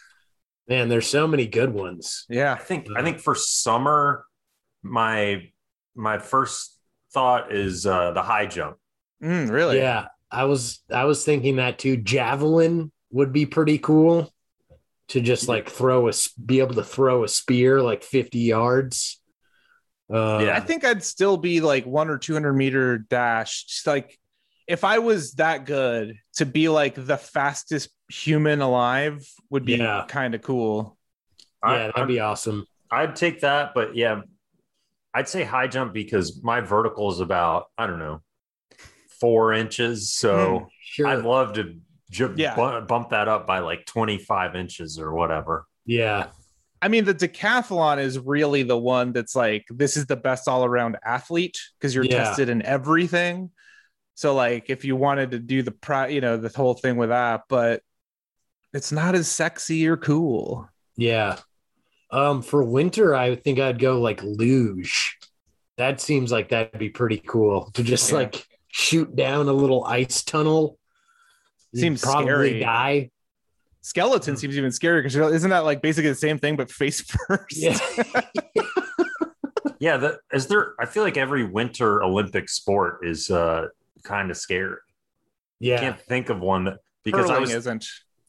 [0.67, 2.25] Man, there's so many good ones.
[2.29, 2.53] Yeah.
[2.53, 4.25] I think I think for summer,
[4.83, 5.49] my
[5.95, 6.77] my first
[7.11, 8.77] thought is uh, the high jump.
[9.23, 9.77] Mm, really?
[9.79, 11.97] Yeah, I was I was thinking that too.
[11.97, 14.31] Javelin would be pretty cool
[15.09, 19.21] to just like throw a s- be able to throw a spear like 50 yards.
[20.11, 20.55] Uh, Yeah.
[20.55, 23.65] I think I'd still be like one or 200 meter dash.
[23.65, 24.17] Just like
[24.67, 30.05] if I was that good to be like the fastest human alive would be Yeah.
[30.07, 30.97] kind of cool.
[31.63, 32.65] yeah, I, that'd be awesome.
[32.91, 34.21] I'd take that, but yeah,
[35.13, 38.21] I'd say high jump because my vertical is about I don't know
[39.19, 41.07] four inches, so Sure.
[41.07, 41.75] I'd love to
[42.09, 42.55] ju- Yeah.
[42.55, 45.65] bu- bump that up by like twenty five inches or whatever.
[45.85, 46.27] yeah.
[46.81, 50.63] I mean, the decathlon is really the one that's like, this is the best all
[50.63, 52.23] around athlete because you're Yeah.
[52.23, 53.51] tested in everything.
[54.15, 57.09] So, like, if you wanted to do the, pro- you know, the whole thing with
[57.09, 57.81] that, but
[58.73, 60.69] it's not as sexy or cool.
[60.95, 61.39] Yeah.
[62.11, 65.17] Um, for winter, I think I'd go like luge.
[65.77, 68.19] That seems like that'd be pretty cool to just Yeah.
[68.19, 70.78] like shoot down a little ice tunnel.
[71.71, 72.59] You'd Seems probably scary.
[72.59, 73.11] die.
[73.81, 77.55] Skeleton seems even scarier because isn't that like basically the same thing but face first?
[77.55, 77.77] Yeah.
[79.79, 80.73] Yeah, that is there.
[80.77, 83.67] I feel like every winter Olympic sport is uh,
[84.03, 84.73] kind of scary.
[84.73, 84.75] I
[85.61, 85.79] yeah.
[85.79, 87.85] can't think of one that because Curling I was isn't.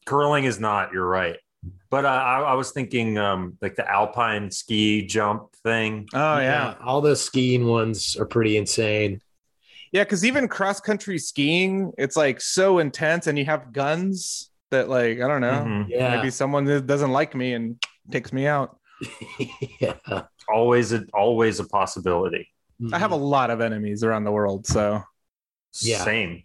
[0.06, 0.92] curling is not.
[0.92, 1.38] You're right,
[1.90, 6.08] but uh, I, I was thinking um, like the alpine ski jump thing.
[6.14, 9.20] Oh yeah, All those skiing ones are pretty insane.
[9.92, 10.04] Yeah.
[10.04, 15.20] Because even cross country skiing, it's like so intense, and you have guns that like
[15.20, 15.64] I don't know.
[15.66, 15.86] Mhm.
[15.88, 16.16] Yeah.
[16.16, 18.76] Maybe someone that doesn't like me and takes me out.
[19.80, 19.94] yeah.
[20.48, 22.48] Always, a, always a possibility.
[22.92, 25.02] I have a lot of enemies around the world, so
[25.80, 26.02] Yeah.
[26.04, 26.42] Same.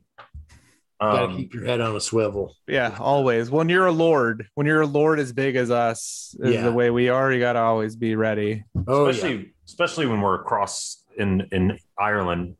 [1.01, 2.55] Gotta Um, keep your head on a swivel.
[2.67, 3.51] yeah, always.
[3.51, 6.63] When you're a lord, when you're a lord as big as us, is Yeah.
[6.63, 7.31] the way we are.
[7.33, 8.63] You gotta always be ready.
[8.87, 12.55] Oh, especially especially when we're across in in Ireland.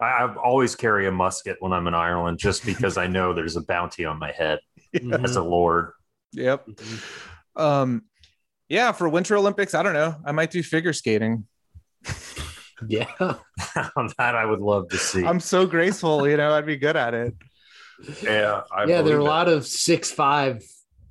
[0.00, 3.56] I, I always carry a musket when I'm in Ireland, just because I know there's
[3.56, 4.60] a bounty on my head
[4.92, 5.16] yeah.
[5.22, 5.92] as a lord.
[6.32, 6.66] Yep.
[6.66, 7.60] Mhm.
[7.60, 8.02] Um,
[8.68, 8.92] yeah.
[8.92, 10.16] For Winter Olympics, I don't know.
[10.24, 11.46] I might do figure skating.
[12.88, 13.10] Yeah.
[13.18, 15.24] that I would love to see.
[15.24, 16.52] I'm so graceful, you know.
[16.52, 17.34] I'd be good at it.
[18.22, 20.62] yeah, I yeah, there are believe a lot of six five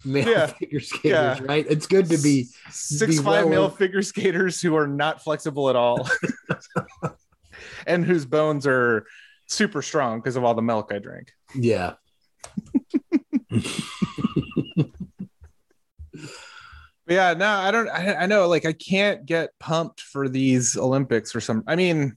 [0.03, 0.45] male Yeah.
[0.59, 1.39] figure skaters, Yeah.
[1.43, 1.65] right?
[1.69, 5.69] It's good to be six Be five well- male figure skaters who are not flexible
[5.69, 6.09] at all,
[7.87, 9.05] and whose bones are
[9.47, 11.31] super strong because of all the milk I drink.
[11.55, 11.93] yeah.
[17.09, 17.89] But yeah, no, I don't.
[17.89, 21.63] I, I know, like, I can't get pumped for these Olympics or some.
[21.65, 22.15] I mean,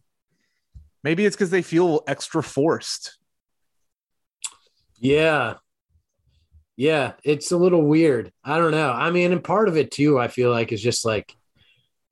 [1.03, 3.17] maybe it's because they feel extra forced.
[4.99, 5.55] Yeah.
[6.77, 8.33] Yeah, it's a little weird.
[8.45, 8.91] I don't know.
[8.91, 11.35] I mean, and part of it too, I feel like is just like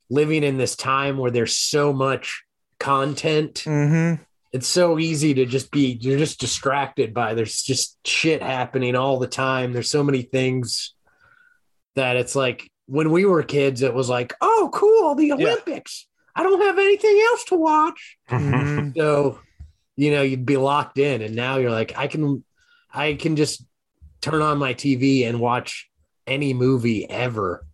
[0.09, 2.45] living in this time where there's so much
[2.81, 3.63] content.
[3.65, 4.23] Mm-hmm.
[4.53, 9.21] It's so easy to just be you're just distracted by there's just shit happening all
[9.21, 9.73] the time.
[9.73, 10.95] There's so many things
[11.95, 16.09] that it's like when we were kids, it was like, oh, cool, the Olympics.
[16.35, 18.19] I don't have anything else to watch.
[18.29, 18.97] Mhm.
[18.97, 19.39] So,
[19.97, 22.43] you know, you'd be locked in, and now you're like, I can,
[22.93, 23.65] I can just
[24.21, 25.89] turn on my TV and watch
[26.27, 27.65] any movie ever.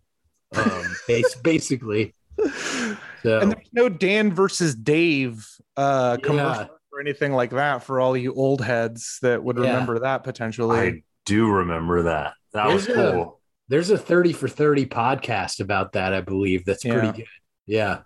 [0.55, 0.95] Um,
[1.43, 2.13] basically.
[3.23, 6.25] So, And there's no Dan versus Dave uh, Yeah.
[6.25, 9.63] commercial or anything like that for all you old heads that would Yeah.
[9.63, 10.77] remember that potentially.
[10.79, 12.33] I do remember that.
[12.53, 13.41] That was There's a- cool.
[13.69, 16.65] there's a 30 for 30 podcast about that, I believe.
[16.65, 16.93] That's Yeah.
[16.99, 17.27] pretty good.
[17.65, 17.99] Yeah.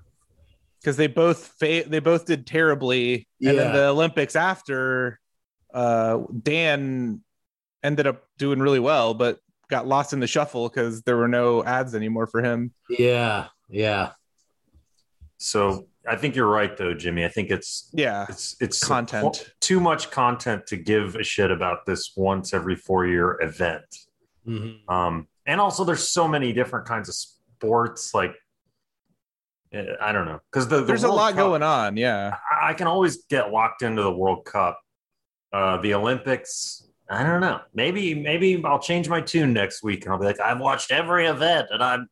[0.79, 5.19] because they both fa- they both did terribly, and then the Olympics after,
[5.75, 7.21] uh, Dan
[7.83, 9.37] ended up doing really well, but
[9.69, 12.73] got lost in the shuffle because there were no ads anymore for him.
[12.89, 13.49] Yeah.
[13.69, 14.13] Yeah.
[15.41, 17.25] So I think you're right, though, Jimmy.
[17.25, 19.51] I think it's Yeah, it's it's Content.
[19.59, 23.85] too much content to give a shit about this once every four year event.
[24.47, 24.87] Mhm.
[24.89, 28.13] Um, and also, there's so many different kinds of sports.
[28.13, 28.35] Like,
[29.73, 31.97] eh, I don't know, because the, the there's a lot Cup- going on.
[31.97, 34.79] Yeah, I- I can always get locked into the World Cup,
[35.53, 36.87] uh, the Olympics.
[37.09, 37.59] I don't know.
[37.73, 41.25] Maybe maybe I'll change my tune next week and I'll be like, I've watched every
[41.25, 42.07] event and I'm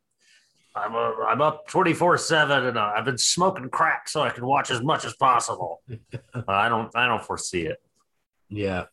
[0.75, 4.45] I'm uh, I'm up 24 seven, and uh, I've been smoking crack so I can
[4.45, 5.81] watch as much as possible.
[6.33, 7.81] Uh, I don't I don't foresee it.
[8.49, 8.85] Yeah.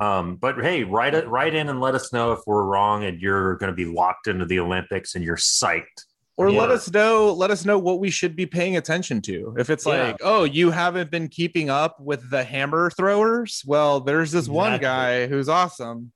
[0.00, 3.20] Um, but hey, write it write in and let us know if we're wrong and
[3.20, 6.04] you're going to be locked into the Olympics and you're psyched.
[6.36, 9.54] Or let us know, let us know what we should be paying attention to.
[9.58, 10.04] If it's Yeah.
[10.04, 14.80] like, oh, you haven't been keeping up with the hammer throwers, well, there's this one
[14.80, 16.12] guy who's awesome.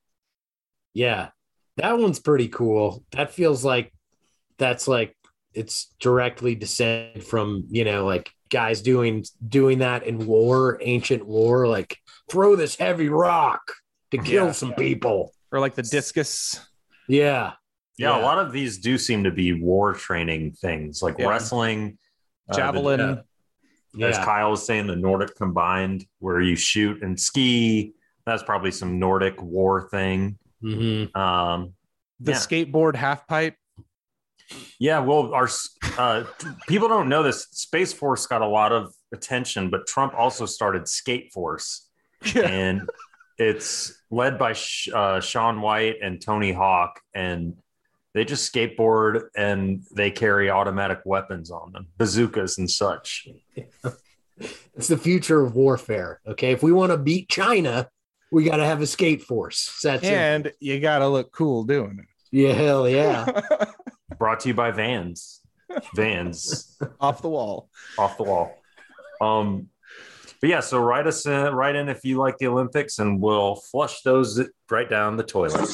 [0.94, 1.28] Yeah.
[1.76, 3.04] That one's pretty cool.
[3.12, 3.92] That feels like
[4.58, 5.14] that's like
[5.52, 11.66] it's directly descended from, you know, like guys doing doing that in war, ancient war,
[11.66, 11.96] like
[12.30, 13.60] throw this heavy rock
[14.10, 14.52] to kill Yeah.
[14.52, 15.32] some people.
[15.52, 16.58] Or like the discus.
[17.08, 17.52] Yeah.
[17.98, 21.28] Yeah, a lot of these do seem to be war training things like Yeah.
[21.28, 21.98] wrestling,
[22.48, 23.00] uh, the- Javelin.
[23.00, 23.22] uh,
[23.94, 24.08] Yeah.
[24.08, 27.94] as Kyle was saying, the Nordic combined, where you shoot and ski.
[28.26, 30.38] That's probably some Nordic war thing.
[30.62, 31.14] Mhm.
[31.16, 31.74] Um,
[32.20, 32.38] the Yeah.
[32.38, 33.56] skateboard half pipe.
[34.78, 35.48] yeah, well, our
[35.98, 36.24] uh,
[36.68, 37.46] people don't know this.
[37.50, 41.88] Space Force got a lot of attention, but Trump also started Skate Force,
[42.34, 42.88] and
[43.38, 47.56] it's led by Sh- uh, Shaun White and Tony Hawk, and
[48.14, 53.28] they just skateboard and they carry automatic weapons on them, bazookas and such.
[54.74, 56.20] It's the future of warfare.
[56.26, 56.52] Okay.
[56.52, 57.88] If we want to beat China,
[58.36, 59.80] we got to have a skate force.
[59.82, 60.12] That's it.
[60.12, 62.06] and you gotta look cool doing it.
[62.30, 63.24] Yeah, hell yeah.
[64.18, 65.40] Brought to you by Vans,
[65.94, 67.70] Vans Off the wall.
[67.98, 68.54] off the wall.
[69.22, 69.70] Um,
[70.42, 73.54] but yeah, so write us in, write in if you like the Olympics, and we'll
[73.54, 74.38] flush those
[74.70, 75.70] right down the toilet.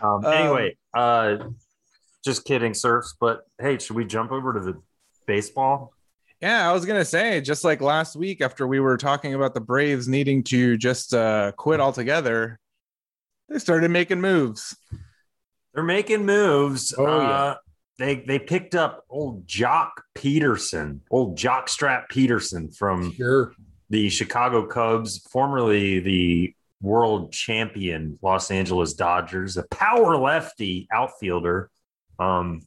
[0.00, 1.38] um, Um, anyway, uh,
[2.24, 3.16] just kidding, surfs.
[3.18, 4.80] But hey, should we jump over to the
[5.26, 5.95] baseball?
[6.46, 9.60] Yeah, I was gonna say, just like last week after we were talking about the
[9.60, 12.60] Braves needing to just uh, quit altogether,
[13.48, 14.76] they started making moves.
[15.74, 16.94] They're making moves.
[16.96, 17.28] Oh, yeah.
[17.28, 17.54] uh,
[17.98, 23.52] they they picked up old Joc Pederson, old Jock Strap Peterson from Sure.
[23.90, 31.70] the Chicago Cubs, formerly the world champion Los Angeles Dodgers, a power lefty outfielder.
[32.20, 32.60] Um,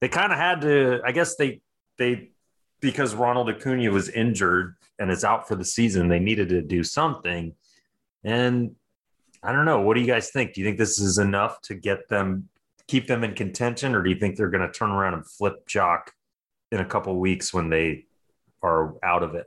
[0.00, 1.60] they kind of had to, I guess they
[1.98, 2.30] they
[2.80, 6.82] because Ronald Acuna was injured and is out for the season, they needed to do
[6.82, 7.54] something.
[8.24, 8.74] And
[9.42, 9.80] I don't know.
[9.80, 10.54] What do you guys think?
[10.54, 12.48] Do you think this is enough to get them
[12.88, 15.66] keep them in contention, or do you think they're going to turn around and flip
[15.68, 16.08] Joc
[16.72, 18.06] in a couple weeks when they
[18.62, 19.46] are out of it?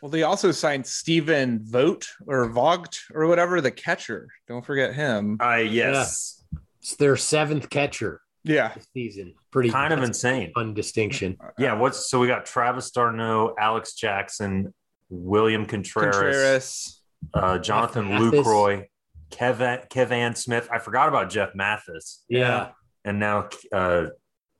[0.00, 4.28] Well, they also signed Stephen Vogt or Vogt or whatever, the catcher.
[4.48, 5.36] Don't forget him.
[5.40, 6.42] Uh, yes.
[6.80, 8.72] It's their seventh catcher Yeah.
[8.74, 9.34] this season.
[9.50, 10.48] Pretty Kind of insane.
[10.50, 11.36] a fun distinction.
[11.58, 11.74] Yeah.
[11.74, 14.72] What's so we got Travis d'Arnaud, Alex Jackson,
[15.08, 17.02] William Contreras, Contreras.
[17.34, 18.40] Uh, Jonathan Mathis.
[18.46, 18.86] Lucroy,
[19.30, 20.68] Kevin Kevan Smith.
[20.72, 22.70] I forgot about Jeff Mathis, Yeah.
[23.04, 24.06] and now uh,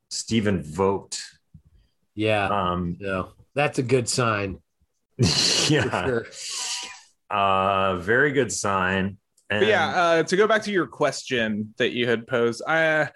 [0.09, 1.21] Stephen Vogt.
[2.15, 2.47] Yeah.
[2.47, 4.59] Um, No, that's a good sign.
[5.69, 6.25] Yeah, sure.
[7.29, 9.17] uh, very good sign.
[9.49, 13.09] And yeah, uh, to go back to your question that you had posed, I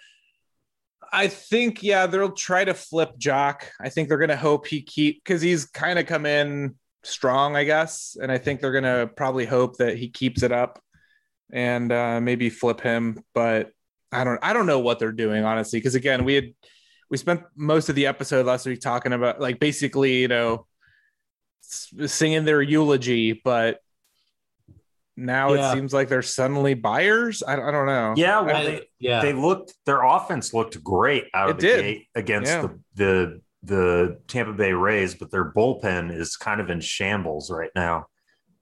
[1.16, 3.62] I think yeah they'll try to flip Joc.
[3.80, 7.64] I think they're gonna hope he keep because he's kind of come in strong, I
[7.64, 10.82] guess, and I think they're gonna probably hope that he keeps it up
[11.54, 13.24] and uh, maybe flip him.
[13.34, 13.72] But
[14.12, 16.54] I don't I don't know what they're doing honestly because again we had
[17.10, 20.68] we spent most of the episode last week talking about like basically you know
[21.62, 23.80] singing their eulogy, but
[25.18, 25.70] now Yeah.
[25.72, 27.42] it seems like they're suddenly buyers.
[27.44, 28.14] I, I don't know.
[28.18, 29.22] yeah, well, I- they, yeah.
[29.22, 31.82] they looked their offense looked great out of It the did.
[31.82, 32.62] gate against Yeah.
[32.62, 37.72] the, the the Tampa Bay Rays, but their bullpen is kind of in shambles right
[37.76, 38.06] now.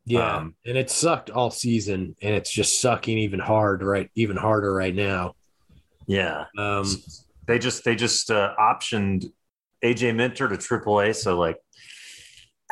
[0.06, 0.38] yeah.
[0.38, 4.74] um, and it sucked all season and it's just sucking even hard right even harder
[4.74, 5.34] right now.
[6.08, 6.86] Yeah, Um
[7.48, 9.26] they just they just uh, optioned
[9.84, 11.58] AJ Minter to AAA, so like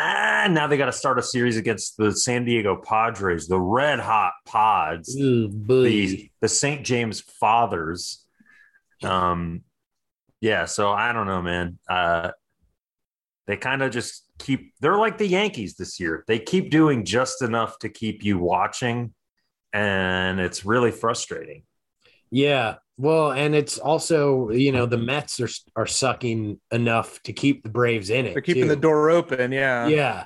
[0.02, 4.00] ah now they got to start a series against the San Diego Padres, the red
[4.00, 6.86] hot Pods, ooh, the the St.
[6.86, 8.26] James Fathers.
[9.04, 9.62] Um,
[10.40, 11.78] yeah, so I don't know, man.
[11.90, 12.32] Uh,
[13.48, 14.74] they kind of just keep.
[14.80, 16.24] They're like the Yankees this year.
[16.28, 19.14] They keep doing just enough to keep you watching,
[19.74, 21.64] and it's really frustrating.
[22.32, 22.76] Yeah.
[22.98, 27.70] Well, and it's also, you know, the Mets are are sucking enough to keep the
[27.70, 28.34] Braves in it.
[28.34, 28.70] They're keeping too.
[28.70, 29.52] the door open.
[29.52, 29.88] Yeah.
[29.88, 30.26] Yeah.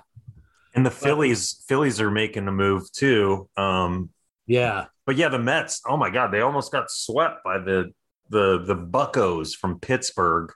[0.73, 3.47] And the Phillies, Phillies are making a move too.
[3.55, 4.09] Um,
[4.45, 4.87] Yeah.
[5.05, 5.81] but yeah, the Mets.
[5.87, 7.91] Oh my God, they almost got swept by the
[8.29, 10.51] the the Buccos from Pittsburgh.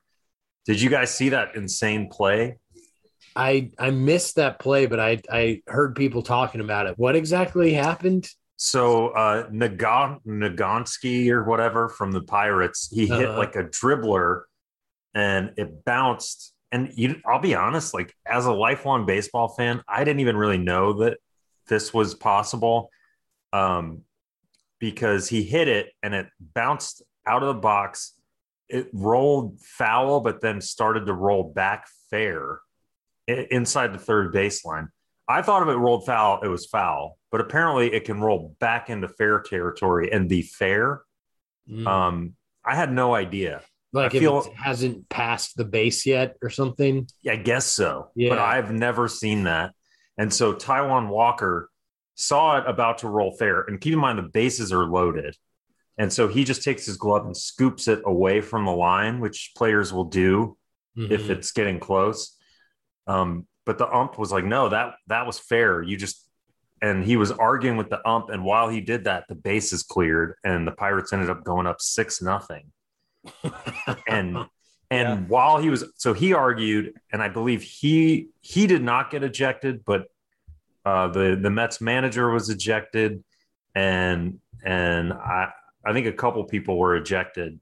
[0.66, 2.58] Did you guys see that insane play?
[3.36, 6.98] I I missed that play, but I I heard people talking about it.
[6.98, 8.28] What exactly happened?
[8.62, 13.38] So uh Nagon Nagonsky or whatever from the Pirates, he hit Uh-huh.
[13.38, 14.44] like a dribbler
[15.14, 16.54] and it bounced.
[16.72, 20.58] And you I'll be honest, like as a lifelong baseball fan, I didn't even really
[20.58, 21.20] know that
[21.68, 22.90] this was possible.
[23.54, 24.02] Um
[24.80, 28.14] because he hit it and it bounced out of the box.
[28.68, 32.60] It rolled foul, but then started to roll back fair
[33.26, 34.90] inside the third baseline.
[35.30, 38.90] I thought if it rolled foul, it was foul, but apparently it can roll back
[38.90, 41.04] into fair territory and be fair.
[41.70, 41.88] Mm.
[41.88, 42.34] Um,
[42.66, 43.62] I had no idea.
[43.94, 47.08] like I if feel- it hasn't passed the base yet or something.
[47.28, 48.30] I guess so, Yeah.
[48.30, 49.74] but I've never seen that.
[50.18, 51.70] And so Taijuan Walker
[52.16, 55.36] saw it about to roll fair, and keep in mind the bases are loaded.
[55.98, 59.54] And so he just takes his glove and scoops it away from the line, which
[59.58, 60.58] players will do
[60.96, 61.30] if Mhm.
[61.30, 62.38] it's getting close.
[63.08, 65.82] Um, but the ump was like, no, that that was fair.
[65.82, 66.28] You just
[66.82, 70.36] and he was arguing with the ump, and while he did that, the bases cleared,
[70.44, 72.72] and the Pirates ended up going up six nothing.
[74.08, 74.38] And
[74.92, 75.16] and Yeah.
[75.28, 79.84] while he was so he argued, and I believe he he did not get ejected,
[79.86, 80.06] but
[80.86, 83.24] uh, the the Mets manager was ejected,
[83.76, 85.50] and and I
[85.86, 87.60] I think a couple people were ejected,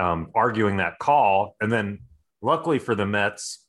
[0.00, 2.00] um, arguing that call, and then
[2.40, 3.64] luckily for the Mets,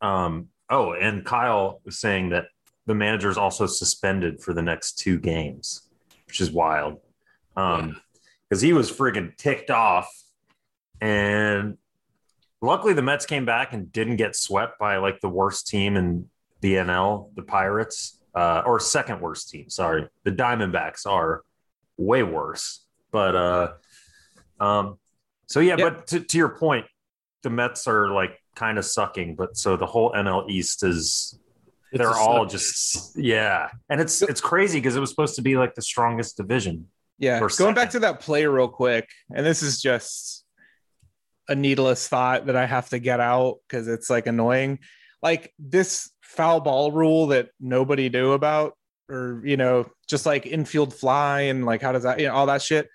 [0.00, 2.46] um, oh, and Kyle was saying that
[2.86, 5.82] the manager is also suspended for the next two games,
[6.26, 6.98] which is wild,
[7.56, 8.00] um,
[8.48, 10.08] because he was friggin' ticked off,
[11.00, 11.76] and
[12.60, 16.28] luckily the Mets came back and didn't get swept by like the worst team in
[16.60, 19.68] the NL, the Pirates, uh, or second worst team.
[19.70, 21.42] Sorry, the Diamondbacks are
[21.96, 23.72] way worse, but uh,
[24.58, 24.98] um,
[25.46, 25.90] so yeah, Yeah.
[25.90, 26.86] but to, to your point,
[27.42, 31.38] the Mets are like kind of sucking, but so the whole NL East is
[31.92, 32.50] It's they're all suck.
[32.50, 36.36] just yeah, and it's it's crazy because it was supposed to be like the strongest
[36.36, 36.88] division.
[37.18, 37.40] Yeah.
[37.40, 40.44] Or Going back to that play real quick, and this is just
[41.48, 44.78] a needless thought that I have to get out because it's like annoying.
[45.22, 48.74] Like this foul ball rule that nobody knew about,
[49.10, 52.46] or you know, just like infield fly and like how does that, you know, all
[52.46, 52.88] that shit.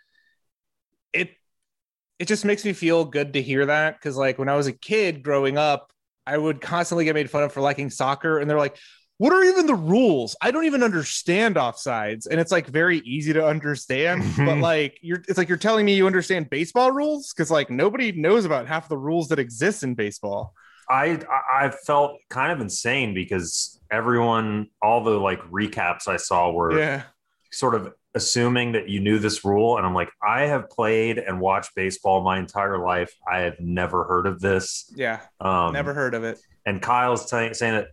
[2.20, 4.74] It just makes me feel good to hear that because like when I was a
[4.74, 5.92] kid growing up,
[6.26, 8.78] I would constantly get made fun of for liking soccer, and they're like,
[9.18, 10.36] what are even the rules?
[10.42, 12.28] I don't even understand offsides.
[12.30, 14.62] And it's like very easy to understand, but mm-hmm.
[14.62, 18.46] like you're it's like you're telling me you understand baseball rules because like nobody knows
[18.46, 20.54] about half the rules that exist in baseball.
[20.90, 26.52] I I I felt kind of insane because everyone, all the like recaps I saw
[26.52, 27.04] were Yeah.
[27.52, 31.40] sort of assuming that you knew this rule, and I'm like, I have played and
[31.40, 33.14] watched baseball my entire life.
[33.32, 34.92] I have never heard of this.
[34.96, 35.22] Yeah.
[35.40, 36.40] Um, Never heard of it.
[36.66, 37.90] And Kyle's saying saying that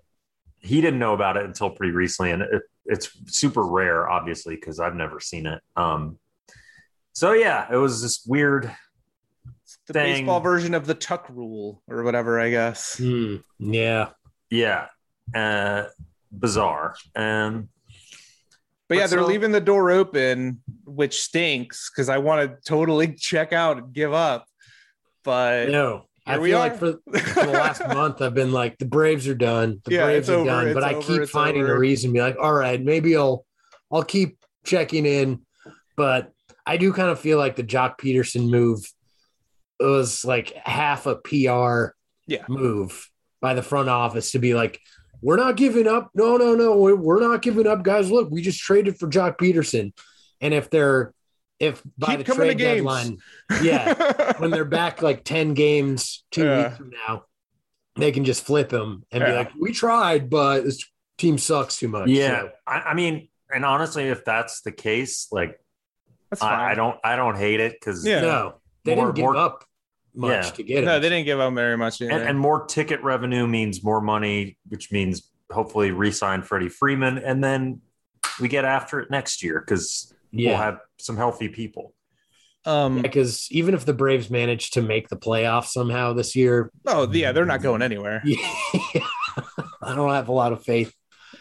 [0.58, 4.80] he didn't know about it until pretty recently, and it, it's super rare, obviously, because
[4.80, 5.60] I've never seen it.
[5.76, 6.18] Um,
[7.12, 8.74] so yeah, it was this weird.
[9.64, 10.20] It's the Thing.
[10.20, 12.96] baseball version of the tuck rule or whatever, I guess.
[12.96, 13.36] Hmm.
[13.58, 14.10] yeah.
[14.52, 14.88] Yeah,
[15.34, 15.84] uh,
[16.30, 16.94] bizarre.
[17.14, 17.68] And
[18.92, 23.14] But yeah, But they're leaving the door open, which stinks because I want to totally
[23.18, 24.44] check out and give up.
[25.24, 26.04] But No.
[26.26, 29.80] I feel like for, for the last month I've been like the Braves are done.
[29.86, 30.74] The Yeah, Braves are over, done.
[30.74, 31.74] But it's I keep finding over.
[31.74, 33.44] a reason to be like, all right, maybe I'll
[33.90, 35.40] I'll keep checking in.
[35.96, 36.30] But
[36.66, 38.80] I do kind of feel like the Joc Pederson move
[39.80, 41.94] was like half a PR
[42.26, 42.44] Yeah.
[42.48, 43.08] move
[43.40, 44.78] by the front office to be like,
[45.22, 46.10] we're not giving up.
[46.14, 46.76] No, no, no.
[46.76, 48.10] We're, we're not giving up, guys.
[48.10, 49.92] Look, we just traded for Joc Pederson.
[50.40, 51.14] And if they're
[51.60, 53.18] if by Keep the trade deadline,
[53.62, 56.64] yeah, when they're back like 10 games two Yeah.
[56.68, 57.24] weeks from now,
[57.94, 60.84] they can just flip him and be like, we tried, but this
[61.18, 62.08] team sucks too much.
[62.08, 65.60] yeah, So, I, I mean, and honestly, if that's the case, like
[66.30, 66.58] that's fine.
[66.58, 68.22] I, I don't, I don't hate it because Yeah.
[68.22, 68.54] no,
[68.84, 69.64] they More- didn't give more- up
[70.14, 70.50] much Yeah.
[70.50, 70.84] to get him.
[70.86, 72.00] No, they didn't give up very much.
[72.00, 77.42] and, and more ticket revenue means more money, which means hopefully re-sign Freddie Freeman, and
[77.42, 77.80] then
[78.40, 81.94] we get after it next year because we'll have some healthy people.
[82.64, 87.06] um, Because even if the Braves manage to make the playoffs somehow this year, oh
[87.12, 88.22] yeah, they're not going anywhere.
[89.82, 90.94] I don't have a lot of faith.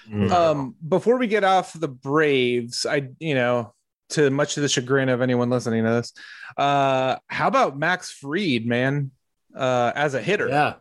[0.10, 0.32] Mm.
[0.32, 3.74] Um, before we get off the Braves, I you know,
[4.12, 6.14] to much to the chagrin of anyone listening to this,
[6.58, 9.12] uh, how about Max Fried, man,
[9.56, 10.48] uh, as a hitter?
[10.50, 10.76] Yeah.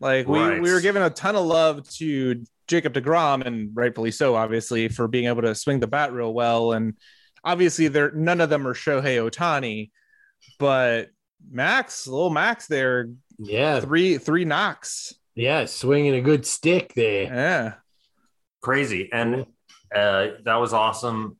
[0.00, 0.60] Like we Right.
[0.62, 5.06] we were giving a ton of love to Jacob Degrom, and rightfully so, obviously, for
[5.08, 6.72] being able to swing the bat real well.
[6.72, 6.94] And
[7.44, 9.90] obviously, there none of them are Shohei Ohtani,
[10.58, 11.10] but
[11.50, 13.80] Max, little Max, there Yeah.
[13.80, 15.14] three three knocks.
[15.34, 15.64] Yeah.
[15.66, 17.24] Swinging a good stick there.
[17.24, 17.74] Yeah,
[18.62, 19.46] crazy and
[19.94, 21.36] uh, that was awesome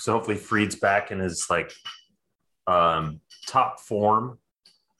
[0.00, 1.72] So hopefully Fried's back in his like
[2.66, 4.38] um, top form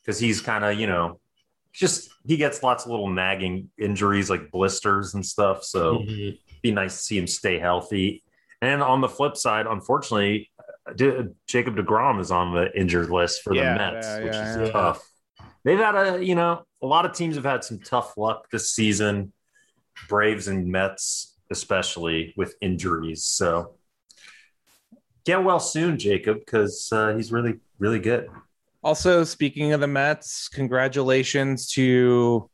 [0.00, 1.20] because he's kind of you know
[1.72, 5.64] just he gets lots of little nagging injuries like blisters and stuff.
[5.64, 6.38] So Mhm.
[6.62, 8.22] be nice to see him stay healthy.
[8.60, 10.50] And on the flip side, unfortunately,
[10.86, 14.34] uh, D- Jacob Degrom is on the injured list for Yeah, the Mets, yeah, which
[14.34, 14.70] yeah, is yeah.
[14.72, 15.10] tough.
[15.64, 18.70] They've had a you know a lot of teams have had some tough luck this
[18.72, 19.32] season.
[20.08, 23.24] Braves and Mets, especially with injuries.
[23.24, 23.74] So
[25.24, 28.28] get well soon, Jacob, because uh, he's really really good.
[28.82, 32.48] Also, speaking of the Mets, congratulations to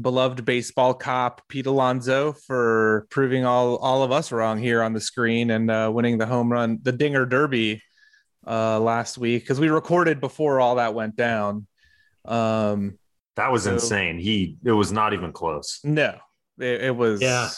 [0.00, 5.00] beloved baseball cop Pete Alonso for proving all all of us wrong here on the
[5.00, 7.82] screen and uh, winning the home run, the Dinger Derby
[8.46, 11.66] uh, last week because we recorded before all that went down.
[12.24, 12.98] Um,
[13.36, 14.18] That was So- insane.
[14.18, 15.80] He it was not even close.
[15.84, 16.16] no,
[16.58, 17.48] it, it was Yeah.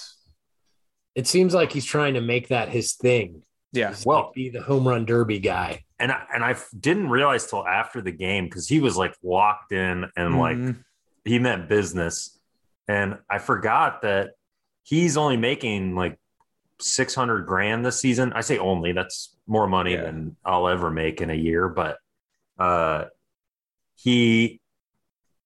[1.14, 3.42] It seems like he's trying to make that his thing.
[3.74, 3.94] Yeah.
[4.06, 5.84] Well- like, be the home run derby guy.
[6.00, 9.72] And I, and I didn't realize till after the game because he was like locked
[9.72, 10.84] in and like Mhm.
[11.24, 12.38] he meant business.
[12.88, 14.32] And I forgot that
[14.82, 16.18] he's only making like
[16.80, 18.32] 600 grand this season.
[18.32, 20.02] I say only, that's more money Yeah.
[20.02, 21.68] than I'll ever make in a year.
[21.68, 21.98] But
[22.58, 23.04] uh,
[23.94, 24.60] he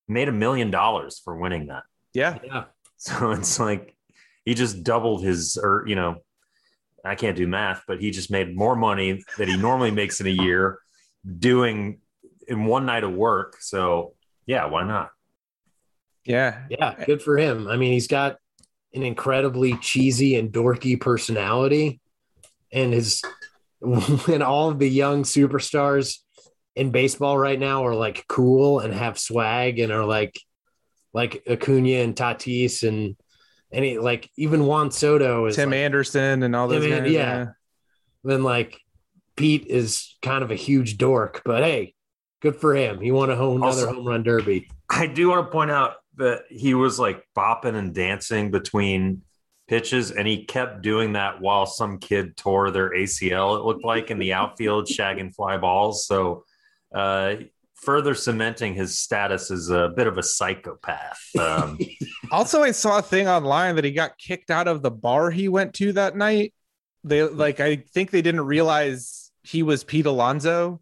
[0.08, 1.84] made a million dollars for winning that.
[2.14, 2.64] yeah, Yeah.
[2.96, 3.94] So it's like
[4.44, 6.16] he just doubled his, or, you know,
[7.08, 10.26] I can't do math, but he just made more money that he normally makes in
[10.26, 10.78] a year
[11.38, 12.00] doing
[12.46, 13.56] in one night of work.
[13.60, 14.14] So,
[14.46, 15.10] yeah, why not?
[16.24, 17.04] yeah, Yeah.
[17.04, 17.68] Good for him.
[17.68, 18.36] I mean, he's got
[18.94, 22.00] an incredibly cheesy and dorky personality.
[22.72, 23.22] And his
[23.80, 26.18] when all of the young superstars
[26.76, 30.38] in baseball right now are like cool and have swag and are like
[31.12, 33.16] like Acuna and Tatis and
[33.72, 37.12] any like even Juan Soto is Tim like, Anderson and all those Tim An- guys.
[37.12, 37.46] yeah.
[38.24, 38.80] then like
[39.36, 41.94] Pete is kind of a huge dork, but hey,
[42.40, 43.00] good for him.
[43.00, 44.68] He won a home another home run derby.
[44.90, 49.22] I do want to point out that he was like bopping and dancing between
[49.68, 54.10] pitches, and he kept doing that while some kid tore their ACL, it looked like,
[54.10, 56.06] in the outfield, shagging fly balls.
[56.06, 56.44] So,
[56.94, 57.36] uh,
[57.82, 61.20] further cementing his status as a bit of a psychopath.
[61.38, 61.78] Um,
[62.30, 65.48] Also, I saw a thing online that he got kicked out of the bar he
[65.48, 66.52] went to that night.
[67.04, 70.80] They like, I think they didn't realize he was Pete Alonso,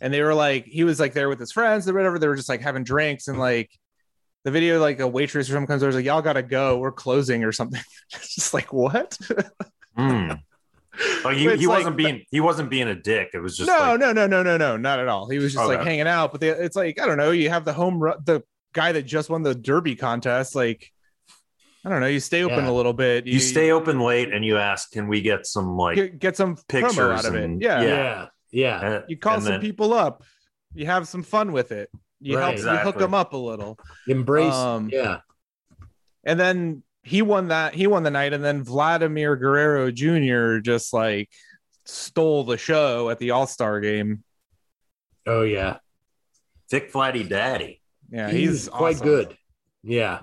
[0.00, 2.18] and they were like, he was like there with his friends or whatever.
[2.18, 3.70] They were just like having drinks, and like
[4.44, 7.44] the video, like a waitress or something comes over, like, y'all gotta go, we're closing
[7.44, 7.80] or something.
[8.12, 9.16] it's just like what?
[9.96, 10.32] hmm.
[11.24, 13.30] Like he, he wasn't being he wasn't being a dick.
[13.34, 15.28] It was just no, like, no, no, no, no, no, not at all.
[15.28, 17.30] He was just like hanging out, but they, it's like I don't know.
[17.30, 18.42] You have the home run, the
[18.72, 20.90] guy that just won the Derby contest, like.
[21.84, 22.06] I don't know.
[22.06, 22.70] You stay open Yeah.
[22.70, 23.26] a little bit.
[23.26, 26.56] you stay open late and you ask, can we get some like get, get some
[26.68, 27.42] pictures out of it.
[27.42, 27.82] and- Yeah.
[27.82, 28.26] Yeah.
[28.52, 28.80] Yeah.
[28.90, 29.00] Yeah.
[29.08, 30.22] You call and some then- people up.
[30.74, 31.90] You have some fun with it.
[32.20, 32.56] You Right.
[32.56, 33.80] help you hook them up a little.
[34.06, 34.54] Embrace.
[34.54, 35.22] Um, yeah.
[36.24, 37.74] And then he won that.
[37.74, 38.32] He won the night.
[38.32, 40.58] And then Vladimir Guerrero Jr.
[40.58, 41.28] just like
[41.84, 44.22] stole the show at the All Star game.
[45.26, 45.78] Oh yeah.
[46.70, 47.80] Thick Flatty Daddy.
[48.10, 49.06] Yeah, He's, he's, quite awesome.
[49.06, 49.36] good.
[49.82, 50.20] Yeah.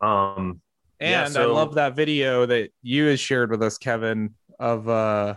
[0.00, 0.60] Um,
[1.00, 5.34] And Yeah, I love that video that you has shared with us, Kevin, of uh,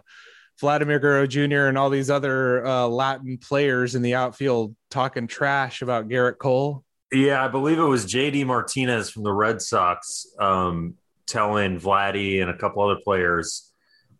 [0.59, 1.67] Vladimir Guerrero Jr.
[1.67, 6.83] and all these other uh, Latin players in the outfield talking trash about Gerrit Cole.
[7.11, 10.95] Yeah, I believe it was JD Martinez from the Red Sox um,
[11.27, 13.71] telling Vladdy and a couple other players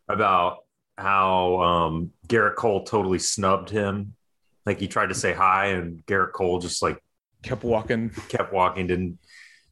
[0.10, 0.58] about
[0.98, 4.14] how um, Gerrit Cole totally snubbed him.
[4.66, 7.02] Like he tried to say hi, and Gerrit Cole just like
[7.44, 8.12] Kept walking.
[8.30, 8.86] kept walking.
[8.88, 9.18] Didn't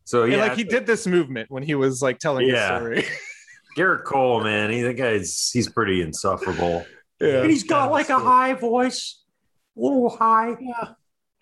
[0.05, 0.39] so And, yeah.
[0.39, 2.79] like he did this movement when he was like telling Yeah.
[2.79, 3.05] the story.
[3.77, 6.83] Gerrit Cole, man, he the guy's he's pretty insufferable.
[7.21, 7.41] yeah.
[7.41, 9.21] And he's got like a high voice,
[9.77, 10.55] a little high.
[10.59, 10.93] Yeah.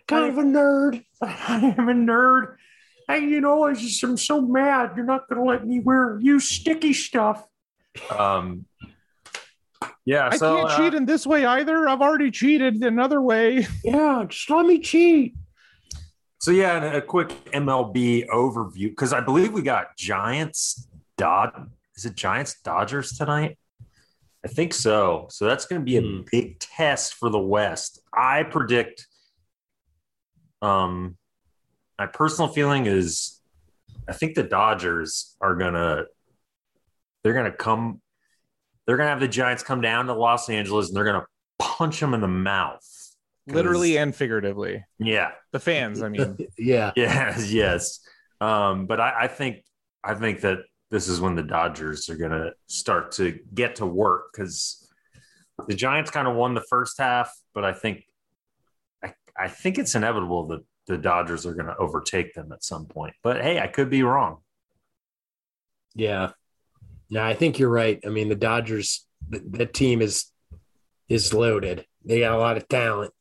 [0.07, 1.03] Kind of a nerd.
[1.21, 2.55] I am a nerd.
[3.07, 4.91] Hey, you know, I just I'm so mad.
[4.95, 7.45] You're not gonna let me wear you sticky stuff.
[8.09, 8.65] Um.
[10.05, 11.87] Yeah, I so can't uh, cheat in this way either.
[11.87, 13.67] I've already cheated another way.
[13.83, 14.25] Yeah.
[14.27, 15.35] Just let me cheat.
[16.39, 20.87] so yeah, and a quick MLB overview because I believe we got Giants
[21.17, 21.69] Dod.
[21.97, 23.57] Is it Giants Dodgers tonight?
[24.45, 25.27] I think so.
[25.29, 26.21] So that's going to be a Hmm.
[26.31, 28.01] big test for the West.
[28.13, 29.07] I predict.
[30.61, 31.17] Um,
[31.99, 33.41] my personal feeling is,
[34.07, 36.05] I think the Dodgers are gonna,
[37.23, 38.01] they're gonna come,
[38.85, 41.25] they're gonna have the Giants come down to Los Angeles and they're gonna
[41.59, 42.81] punch them in the mouth.
[43.47, 44.83] Literally and figuratively.
[44.99, 45.31] Yeah.
[45.51, 46.37] The fans, I mean.
[46.57, 46.91] yeah.
[46.95, 47.51] Yes.
[47.51, 47.99] Yes.
[48.41, 49.63] Um, but I, I think,
[50.03, 50.59] I think that
[50.91, 54.87] this is when the Dodgers are gonna start to get to work because
[55.67, 58.03] the Giants kind of won the first half, but I think
[59.37, 62.85] I, I think it's inevitable that the Dodgers are going to overtake them at some
[62.85, 63.13] point.
[63.21, 64.37] But hey, I could be wrong.
[65.93, 66.31] Yeah.
[67.09, 67.99] No, I think you're right.
[68.05, 70.31] I mean, the Dodgers, the, that team is
[71.09, 71.85] is loaded.
[72.03, 73.13] They got a lot of talent.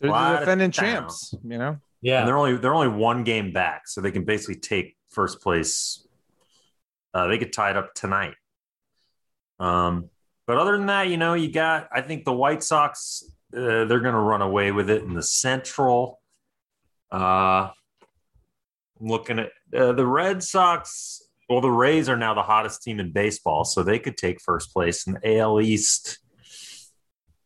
[0.00, 1.08] They're the of defending talent.
[1.08, 1.78] champs, you know.
[2.00, 2.20] Yeah.
[2.20, 6.06] And they're only they're only one game back, so they can basically take first place.
[7.12, 8.34] Uh, they could tie it up tonight.
[9.58, 10.10] Um,
[10.46, 13.24] but other than that, you know, you got I think the White Sox
[13.54, 16.20] uh, they're going to run away with it in the Central.
[17.10, 17.70] Uh,
[19.00, 21.22] looking at uh, the Red Sox.
[21.48, 24.72] Well, the Rays are now the hottest team in baseball, so they could take first
[24.72, 26.18] place in the AL East.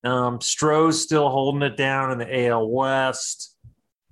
[0.03, 3.57] Um, Stros still holding it down in the AL West.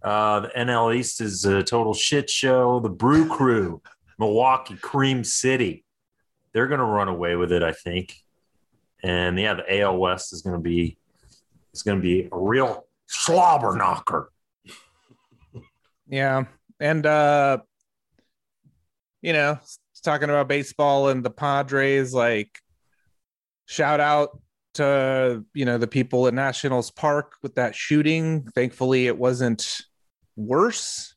[0.03, 2.79] Uh, the NL East is a total shit show.
[2.79, 3.83] The Brew Crew,
[4.19, 5.85] Milwaukee, Cream City,
[6.53, 8.15] they're going to run away with it, I think.
[9.03, 10.99] And yeah, the AL West is going to be
[11.73, 14.31] is going to be a real slobber knocker.
[16.09, 16.45] Yeah.
[16.79, 17.59] And uh
[19.23, 19.59] you know,
[20.03, 22.59] talking about baseball and the Padres, like
[23.67, 24.41] shout out
[24.75, 28.45] to you know the people at Nationals Park with that shooting.
[28.55, 29.81] Thankfully it wasn't
[30.37, 31.15] worse.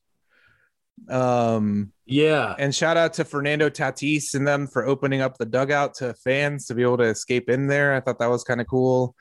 [1.08, 2.54] Um yeah.
[2.58, 6.66] and shout out to Fernando Tatis and them for opening up the dugout to fans
[6.66, 7.94] to be able to escape in there.
[7.94, 9.16] I thought that was kind of cool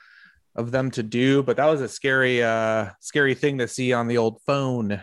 [0.55, 4.07] of them to do, but that was a scary uh scary thing to see on
[4.07, 5.01] the old phone.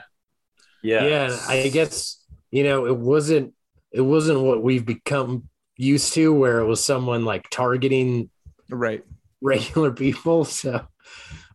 [0.82, 1.04] Yeah.
[1.06, 1.38] Yeah.
[1.48, 3.54] I guess, you know, it wasn't
[3.92, 8.30] it wasn't what we've become used to where it was someone like targeting
[8.70, 9.04] Right.
[9.40, 10.44] regular people.
[10.62, 10.86] So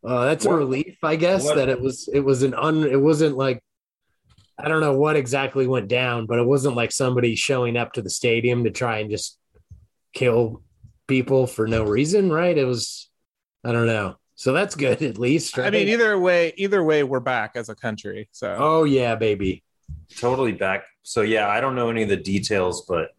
[0.04, 3.00] uh, that's a relief, I guess, what- that it was it was an un it
[3.02, 3.62] wasn't like
[4.58, 8.02] I don't know what exactly went down, but it wasn't like somebody showing up to
[8.02, 9.38] the stadium to try and just
[10.14, 10.62] kill
[11.08, 12.58] people for no reason, right?
[12.58, 13.10] It was
[13.66, 14.16] I don't know.
[14.36, 15.58] So that's good at least.
[15.58, 18.30] I mean, either way, either way, we're back as a country.
[18.32, 19.64] So Oh yeah, baby.
[20.18, 20.86] totally back.
[21.04, 23.10] So yeah, I don't know any of the details, but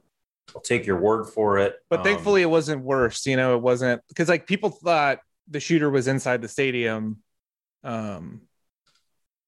[0.55, 1.77] I'll take your word for it.
[1.91, 3.27] but Um, thankfully it wasn't worse.
[3.27, 5.19] You know, it wasn't because like people thought
[5.49, 7.19] the shooter was inside the stadium
[7.85, 8.43] um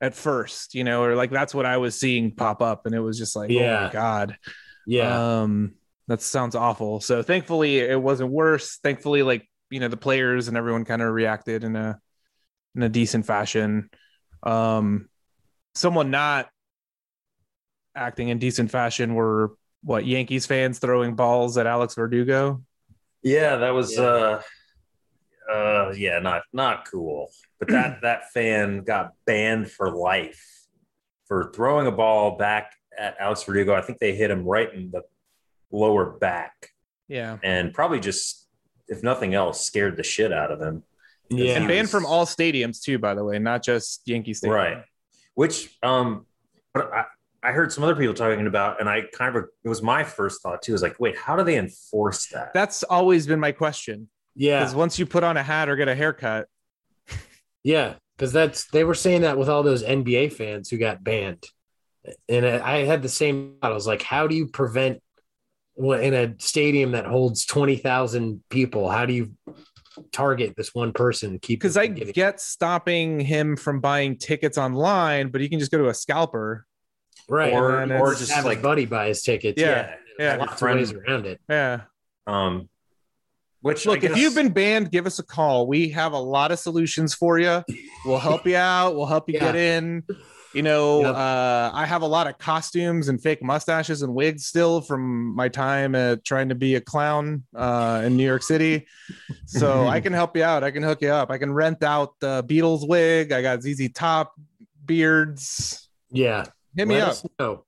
[0.00, 3.00] at first, you know, or like that's what I was seeing pop up, and it
[3.00, 3.86] was just like, oh Yeah.
[3.86, 4.36] my god.
[4.86, 5.42] Yeah.
[5.42, 5.74] Um,
[6.06, 7.00] that sounds awful.
[7.00, 8.78] So thankfully it wasn't worse.
[8.82, 12.00] Thankfully, like you know, the players and everyone kind of reacted in a
[12.74, 13.90] in a decent fashion.
[14.42, 15.08] Um,
[15.74, 16.48] someone not
[17.94, 19.52] acting in decent fashion were
[19.82, 22.62] what Yankees fans throwing balls at Alex Verdugo.
[23.22, 24.02] Yeah, that was Yeah.
[24.02, 24.42] uh
[25.52, 27.30] uh yeah, not not cool.
[27.58, 30.44] But that that fan got banned for life
[31.26, 33.74] for throwing a ball back at Alex Verdugo.
[33.74, 35.02] I think they hit him right in the
[35.70, 36.54] lower back
[37.08, 37.36] Yeah.
[37.42, 38.47] and probably just
[38.88, 40.82] if nothing else scared the shit out of him.
[41.30, 41.54] yeah.
[41.56, 44.56] And banned was- from all stadiums too, by the way, not just Yankee Stadium.
[44.56, 44.84] Right.
[45.34, 46.26] Which um
[46.74, 47.04] but I
[47.40, 50.42] I heard some other people talking about, and I kind of it was my first
[50.42, 50.74] thought too.
[50.74, 52.52] Is like, wait, how do they enforce that?
[52.52, 54.08] That's always been my question.
[54.34, 54.58] yeah.
[54.60, 56.48] Because once you put on a hat or get a haircut,
[57.64, 61.44] Yeah, because that's they were saying that with all those NBA fans who got banned,
[62.28, 63.70] and I I had the same thought.
[63.70, 65.02] I was like, how do you prevent well,
[65.78, 68.90] in a stadium that holds twenty thousand people?
[68.90, 69.32] How do you
[70.12, 71.38] target this one person?
[71.40, 75.70] Keep because I getting- get stopping him from buying tickets online, but you can just
[75.70, 76.66] go to a scalper.
[77.28, 79.60] right or- and or just have like buddy buy his tickets.
[79.60, 80.36] Yeah, yeah.
[80.36, 81.40] There's lots Your of ways around it.
[81.48, 81.80] Yeah.
[82.26, 82.68] um,
[83.60, 85.66] which I Look, if you've been banned, give us a call.
[85.66, 87.64] We have a lot of solutions for you.
[88.06, 88.94] We'll help you out.
[88.94, 89.40] We'll help you Yeah.
[89.52, 90.04] get in.
[90.58, 91.14] You know, Yep.
[91.14, 95.48] uh, I have a lot of costumes and fake mustaches and wigs still from my
[95.48, 98.88] time at trying to be a clown uh, in New York City.
[99.46, 100.64] So I can help you out.
[100.64, 101.30] I can hook you up.
[101.30, 103.30] I can rent out the Beatles wig.
[103.30, 104.34] I got ZZ Top
[104.84, 105.88] beards.
[106.10, 106.44] Yeah,
[106.76, 107.08] Hit me Let up.
[107.10, 107.64] us know.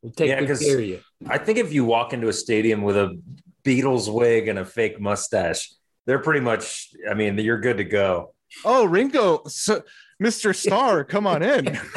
[0.00, 1.00] We'll take Yeah, good 'cause- care of you.
[1.28, 3.20] I think if you walk into a stadium with a
[3.62, 5.70] Beatles wig and a fake mustache,
[6.06, 6.94] they're pretty much.
[7.10, 8.32] I mean, you're good to go.
[8.64, 9.82] Oh, Ringo, so,
[10.22, 10.54] Mr.
[10.54, 11.78] Starr, come on in.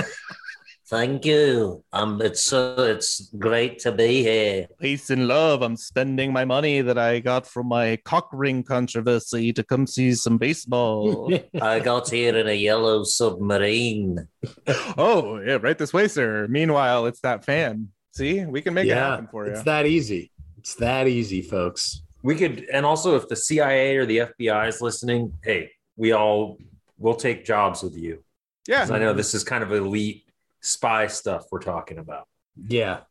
[0.89, 1.83] Thank you.
[1.91, 4.67] Um, it's so it's great to be here.
[4.79, 5.61] Peace and love.
[5.61, 10.13] I'm spending my money that I got from my cock ring controversy to come see
[10.13, 11.29] some baseball.
[11.61, 14.29] I got here in a yellow submarine.
[14.97, 16.47] oh, yeah, right this way, sir.
[16.49, 17.89] Meanwhile, it's that fan.
[18.13, 19.51] See, we can make it happen for you.
[19.51, 20.31] it's that easy.
[20.57, 22.01] It's that easy, folks.
[22.23, 26.57] We could, and also if the CIA or the FBI is listening, hey, we all
[26.97, 28.23] will take jobs with you.
[28.67, 28.87] yeah.
[28.89, 30.23] I know this is kind of elite
[30.61, 32.27] spy stuff we're talking about.
[32.67, 33.01] Yeah,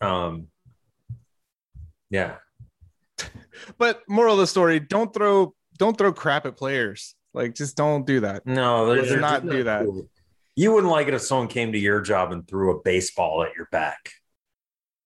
[0.00, 0.48] Um,
[2.10, 2.36] yeah,
[3.78, 7.14] But moral of the story, don't throw don't throw crap at players.
[7.34, 8.46] Like just don't do that.
[8.46, 9.84] No, Let's there's not do that.
[9.84, 10.08] cool.
[10.56, 13.54] You wouldn't like it if someone came to your job and threw a baseball at
[13.56, 14.10] your back.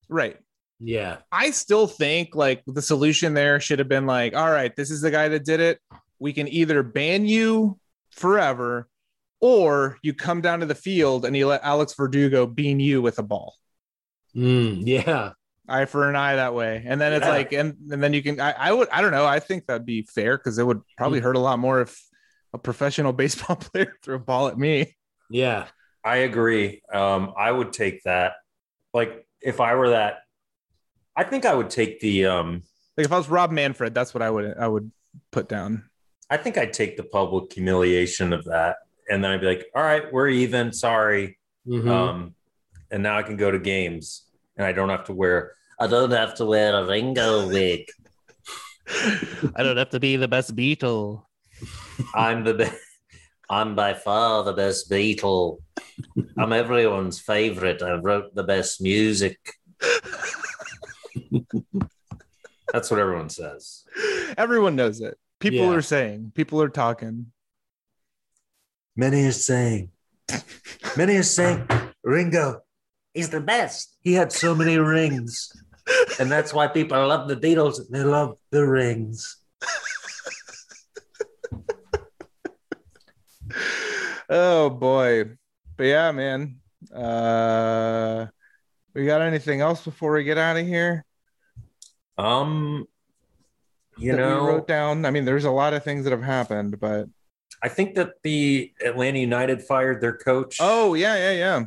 [0.09, 0.39] Right.
[0.81, 1.19] Yeah.
[1.31, 5.03] I still think like the solution there should have been like, all right, this is
[5.03, 5.79] the guy that did it.
[6.19, 7.79] We can either ban you
[8.13, 8.89] forever
[9.41, 13.19] or you come down to the field and you let Alex Verdugo bean you with
[13.19, 13.57] a ball.
[14.37, 15.33] Mm, yeah.
[15.69, 16.83] Eye for an eye that way.
[16.87, 17.31] And then it's Yeah.
[17.31, 19.27] like, and, and then you can, I, I would, I don't know.
[19.27, 22.01] I think that'd be fair because it would probably hurt a lot more if
[22.53, 24.97] a professional baseball player threw a ball at me.
[25.31, 25.67] Yeah.
[26.05, 26.83] I agree.
[26.93, 28.33] Um, I would take that.
[28.93, 30.19] Like if I were that,
[31.17, 32.27] I think I would take the.
[32.27, 32.63] Um,
[32.97, 34.91] Like if I was Rob Manfred, that's what I would, I would
[35.31, 35.85] put down.
[36.33, 38.77] I think I'd take the public humiliation of that,
[39.11, 40.73] and then I'd be like, "All right, we're even.
[40.73, 41.91] Sorry." Mhm.
[41.91, 42.35] Um,
[42.91, 44.23] and now I can go to games,
[44.57, 45.53] and I don't have to wear.
[45.79, 47.87] I don't have to wear a Ringo wig.
[49.57, 51.27] I don't have to be the best Beatle.
[52.15, 52.79] I'm the best.
[53.51, 55.59] I'm by far the best Beatle.
[56.39, 57.83] I'm everyone's favorite.
[57.83, 59.39] I wrote the best music.
[62.73, 63.85] That's what everyone says.
[64.39, 65.19] Everyone knows it.
[65.43, 65.75] People Yeah.
[65.75, 67.33] are saying, people are talking.
[68.95, 69.91] Many are saying,
[70.97, 71.67] many are saying,
[72.05, 72.61] Ringo
[73.13, 73.97] is the best.
[74.03, 75.51] He had so many rings.
[76.21, 77.81] And that's why people love the Beatles.
[77.91, 79.39] They love the rings.
[84.29, 85.25] Oh boy.
[85.77, 86.61] But yeah, man.
[86.95, 88.27] Uh
[88.95, 91.05] we got anything else before we get out of here?
[92.19, 92.87] Um,
[93.97, 95.05] you know, wrote down.
[95.05, 97.07] I mean, there's a lot of things that have happened, but
[97.63, 100.59] I think that the Atlanta United fired their coach.
[100.61, 101.65] oh yeah, yeah,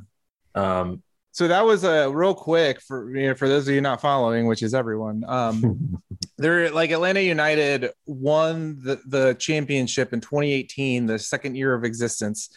[0.56, 0.80] yeah.
[0.80, 3.82] um, So that was a uh, real quick for you know, for those of you
[3.82, 5.24] not following, which is everyone.
[5.28, 6.02] Um,
[6.38, 12.50] they're like Atlanta United won the, the championship in 2018, the second year of existence,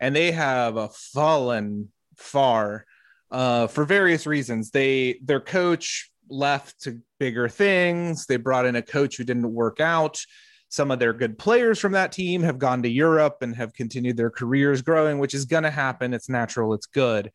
[0.00, 2.84] and they have fallen far
[3.30, 4.70] uh, for various reasons.
[4.70, 8.26] They their coach left to bigger things.
[8.26, 10.18] They brought in a coach who didn't work out.
[10.68, 14.16] Some of their good players from that team have gone to Europe and have continued
[14.16, 16.12] their careers growing, which is going to happen.
[16.12, 16.74] It's natural.
[16.74, 17.30] It's good.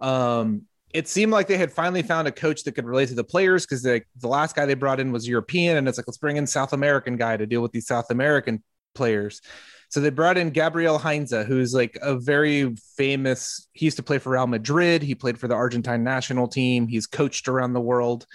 [0.00, 0.62] Um,
[0.94, 3.66] it seemed like they had finally found a coach that could relate to the players
[3.66, 6.46] because the last guy they brought in was European, and it's like let's bring in
[6.46, 8.62] South American guy to deal with these South American
[8.94, 9.40] players.
[9.88, 13.68] So they brought in Gabriel Heinze, who's like a very famous.
[13.72, 15.02] He used to play for Real Madrid.
[15.02, 16.88] He played for the Argentine national team.
[16.88, 18.26] He's coached around the world,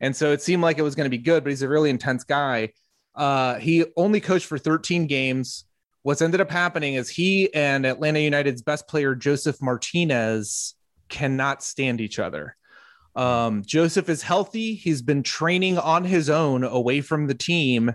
[0.00, 1.44] and so it seemed like it was going to be good.
[1.44, 2.72] But he's a really intense guy.
[3.14, 5.64] Uh, he only coached for 13 games.
[6.02, 10.74] What's ended up happening is he and Atlanta United's best player Josef Martinez
[11.08, 12.56] cannot stand each other.
[13.16, 14.74] Um, Josef is healthy.
[14.74, 17.94] He's been training on his own away from the team,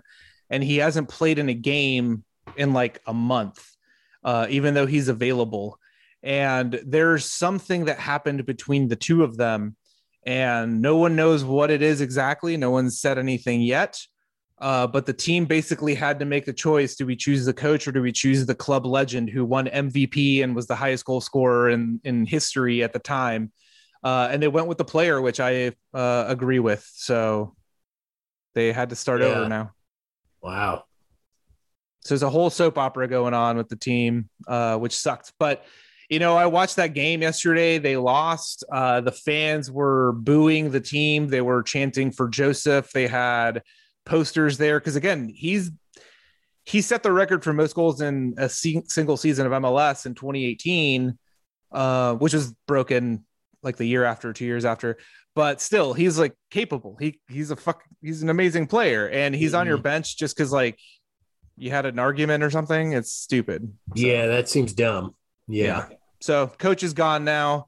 [0.49, 2.23] and he hasn't played in a game
[2.55, 3.65] in like a month,
[4.23, 5.79] uh, even though he's available.
[6.23, 9.75] And there's something that happened between the two of them,
[10.25, 12.57] and no one knows what it is exactly.
[12.57, 13.99] No one's said anything yet.
[14.59, 17.87] Uh, but the team basically had to make the choice: do we choose the coach
[17.87, 21.21] or do we choose the club legend who won MVP and was the highest goal
[21.21, 23.51] scorer in in history at the time?
[24.03, 26.87] Uh, and they went with the player, which I uh, agree with.
[26.93, 27.55] So
[28.53, 29.27] they had to start Yeah.
[29.27, 29.73] over now.
[30.43, 30.85] Wow.
[32.01, 35.33] So there's a whole soap opera going on with the team, uh, which sucked.
[35.39, 35.63] But
[36.09, 37.77] you know, I watched that game yesterday.
[37.77, 38.65] They lost.
[38.69, 41.27] Uh, the fans were booing the team.
[41.27, 42.91] They were chanting for Josef.
[42.91, 43.61] They had
[44.05, 45.71] posters there because again, he's
[46.65, 51.17] he set the record for most goals in a single season of MLS in 2018,
[51.71, 53.25] uh, which was broken
[53.63, 54.97] like the year after, two years after.
[55.33, 56.97] But still, he's like capable.
[56.99, 57.83] He he's a fuck.
[58.01, 60.77] He's an amazing player, and he's on your bench just because like
[61.61, 62.93] you had an argument or something.
[62.93, 63.71] It's stupid.
[63.95, 65.15] So, Yeah, that seems dumb.
[65.47, 65.85] Yeah.
[66.19, 67.67] So coach is gone now.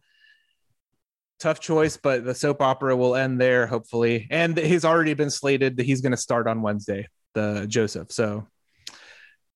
[1.39, 4.27] Tough choice, but the soap opera will end there, hopefully.
[4.31, 8.11] And he's already been slated that he's going to start on Wednesday, the Josef.
[8.11, 8.47] So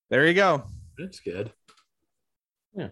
[0.08, 0.62] there you go.
[0.96, 1.52] That's good.
[2.74, 2.88] Yeah.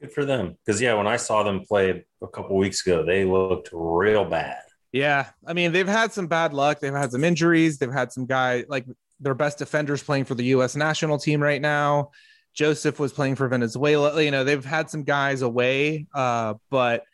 [0.00, 0.56] Good for them.
[0.64, 4.62] Because yeah, when I saw them play a couple weeks ago, they looked real bad.
[4.92, 5.26] Yeah.
[5.46, 6.80] I mean, they've had some bad luck.
[6.80, 7.76] They've had some injuries.
[7.76, 8.86] They've had some guy like
[9.20, 10.76] their best defenders playing for the U.S.
[10.76, 12.10] national team right now.
[12.54, 14.20] Josef was playing for Venezuela.
[14.22, 17.04] You know, they've had some guys away, uh, but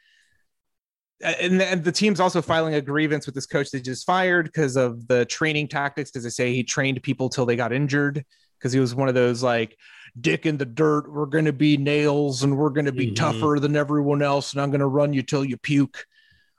[1.22, 4.76] and, and the team's also filing a grievance with this coach they just fired because
[4.76, 6.10] of the training tactics.
[6.10, 8.24] Because they say he trained people till they got injured
[8.58, 9.76] because he was one of those like
[10.20, 11.10] dick in the dirt.
[11.12, 13.16] We're going to be nails and we're going to be Mhm.
[13.16, 16.04] tougher than everyone else, and I'm going to run you till you puke.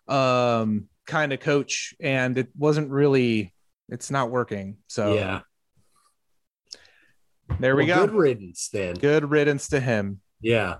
[0.07, 3.51] Um, kind of coach, and it wasn't really.
[3.89, 4.77] It's not working.
[4.87, 5.41] So Yeah.
[7.59, 8.07] There we Well, go.
[8.07, 8.95] Good riddance then.
[8.95, 10.21] Good riddance to him.
[10.41, 10.77] Yeah.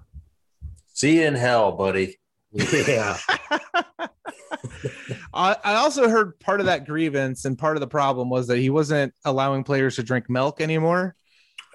[0.93, 2.17] See you in hell, buddy.
[2.51, 3.17] Yeah.
[5.33, 8.57] I, I also heard part of that grievance and part of the problem was that
[8.57, 11.15] he wasn't allowing players to drink milk anymore.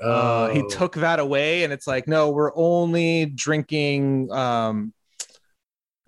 [0.02, 0.68] Uh, he Oh.
[0.68, 4.30] took that away, and it's like, no, we're only drinking.
[4.32, 4.92] Um,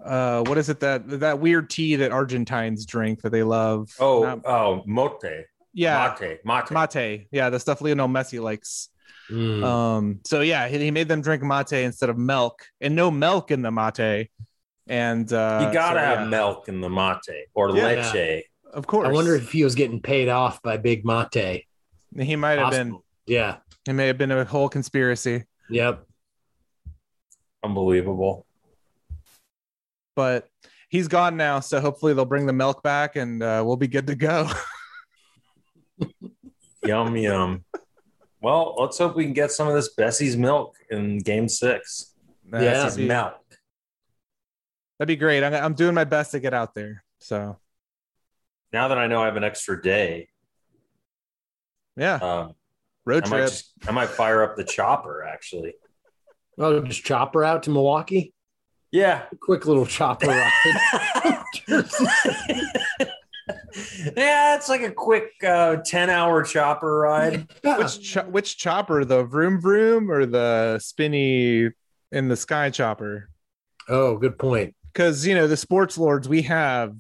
[0.05, 3.95] uh, what is it that that weird tea that Argentines drink that they love?
[3.99, 5.25] Oh, Not- oh, mote.
[5.73, 6.41] yeah, Mate.
[6.45, 6.71] Mate.
[6.95, 7.27] mate.
[7.31, 8.89] Yeah, the stuff Lionel Messi likes.
[9.31, 9.63] Mm.
[9.65, 13.51] Um, so yeah, he, he made them drink mate instead of milk, and no milk
[13.51, 14.29] in the mate.
[14.89, 17.85] And uh, you gotta so, have yeah, milk in the mate or Yeah.
[18.13, 18.43] leche.
[18.73, 19.09] of course.
[19.09, 21.67] I wonder if he was getting paid off by Big Mate.
[22.19, 22.99] he might have been.
[23.27, 23.59] Yeah.
[23.89, 26.05] It may have been a whole conspiracy, Yep.
[27.65, 28.45] Unbelievable.
[30.15, 30.49] But
[30.89, 31.61] he's gone now.
[31.61, 34.49] So hopefully they'll bring the milk back, and uh, we'll be good to go.
[36.85, 37.65] yum yum.
[38.41, 42.15] Well, let's hope we can get some of this Bessie's milk in Game Six.
[42.45, 42.59] Yeah.
[42.61, 43.35] that'd Bessie's be, milk.
[44.99, 45.45] that'd be great.
[45.45, 47.05] I'm, I'm doing my best to get out there.
[47.21, 47.57] So
[48.73, 50.29] Now that I know I have an extra day,
[51.97, 52.55] yeah, um,
[53.05, 53.49] road I might trip.
[53.51, 55.23] just I might fire up the chopper.
[55.25, 55.75] Actually,
[56.59, 58.35] Oh, just chopper out to Milwaukee.
[58.93, 59.23] Yeah.
[59.41, 61.43] Quick little chopper ride.
[64.17, 67.49] yeah, it's like a quick uh, ten-hour chopper ride.
[67.65, 67.79] Yeah.
[67.79, 71.71] Which cho- which chopper, the vroom vroom or the spinny
[72.11, 73.29] in the sky chopper?
[73.89, 74.75] Oh, good point.
[74.93, 76.95] Because you know the sports lords, we have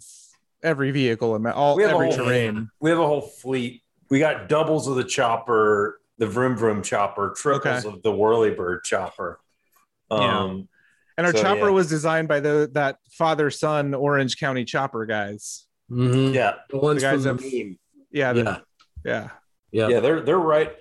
[0.62, 2.70] every vehicle and all We have every whole- terrain.
[2.80, 3.82] We have a whole fleet.
[4.10, 9.40] We got doubles of the chopper, the vroom vroom chopper, triples of the whirlybird chopper.
[10.10, 10.68] Um,
[11.18, 11.70] And our So, chopper yeah.
[11.70, 15.66] was designed by the that father son Orange County chopper guys.
[15.90, 16.32] Mhm.
[16.34, 17.78] yeah, The ones The guys from the that- meme.
[18.10, 18.58] Yeah, the- Yeah.
[19.04, 19.28] yeah.
[19.72, 19.88] Yeah.
[19.88, 20.72] yeah, they're they're right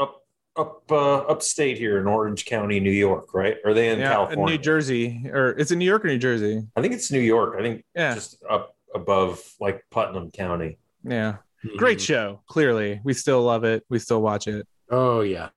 [0.00, 0.22] up
[0.56, 3.56] up uh, upstate here in Orange County, New York, right?
[3.64, 4.56] Are they in yeah, California?
[4.56, 6.62] New Jersey, or is it New York or New Jersey?
[6.76, 7.54] I think it's New York.
[7.58, 10.78] I think Yeah, just up above like Putnam County.
[11.04, 11.36] yeah.
[11.64, 11.76] Mhm.
[11.76, 12.40] Great show.
[12.48, 13.84] Clearly, we still love it.
[13.88, 14.66] We still watch it.
[14.90, 15.48] Oh, yeah.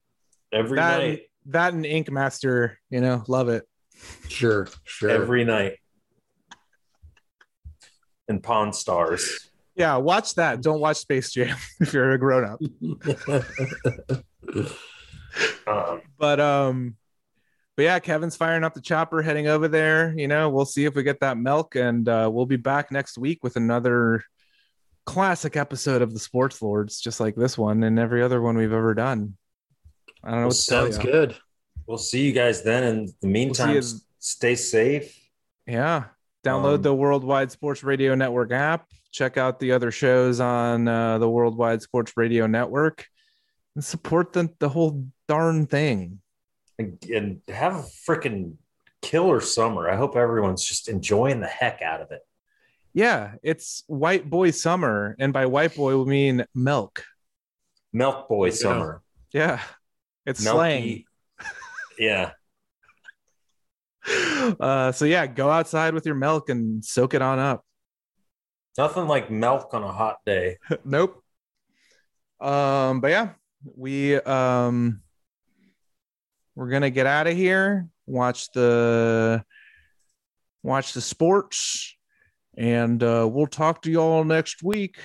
[0.52, 3.68] Every That- night, That and Ink Master, you know, love it.
[4.28, 4.68] Sure.
[4.84, 5.10] Sure.
[5.10, 5.78] every night.
[8.28, 9.50] And Pawn Stars.
[9.76, 10.62] Yeah, watch that.
[10.62, 12.60] Don't watch Space Jam if you're a grown up.
[15.68, 16.96] Um, But um,
[17.78, 20.14] but yeah, Kevin's firing up the chopper, heading over there.
[20.18, 23.18] You know, we'll see if we get that milk, and uh, we'll be back next
[23.18, 24.24] week with another
[25.06, 28.74] classic episode of the Sports Lords, just like this one and every other one we've
[28.74, 29.36] ever done.
[30.24, 31.12] I don't know what to tell Sounds you.
[31.12, 31.36] good.
[31.88, 32.84] We'll see you guys then.
[32.84, 35.18] In the meantime, you- s- stay safe.
[35.68, 36.06] Yeah.
[36.44, 38.88] Download Um, the Worldwide Sports Radio Network app.
[39.12, 43.06] Check out the other shows on uh, the Worldwide Sports Radio Network
[43.76, 46.20] and support the, the whole darn thing.
[46.80, 48.56] and, and have a freaking
[49.02, 49.90] killer summer.
[49.90, 52.22] I hope everyone's just enjoying the heck out of it.
[52.94, 55.16] Yeah, it's white boy summer.
[55.20, 57.04] And by white boy, we mean milk.
[57.94, 58.52] Milk Boy Yeah.
[58.54, 59.02] summer.
[59.34, 59.62] Yeah,
[60.26, 61.04] it's slang.
[62.02, 62.06] Milky.
[62.06, 62.32] Yeah.
[64.60, 67.64] Uh, so yeah, go outside with your milk and soak it on up.
[68.78, 70.58] Nothing like milk on a hot day.
[70.86, 71.22] nope.
[72.40, 73.30] Um, but yeah,
[73.78, 75.02] we um
[76.56, 79.44] we're gonna get out of here, watch the
[80.64, 81.96] watch the sports,
[82.58, 84.98] and uh we'll talk to y'all next week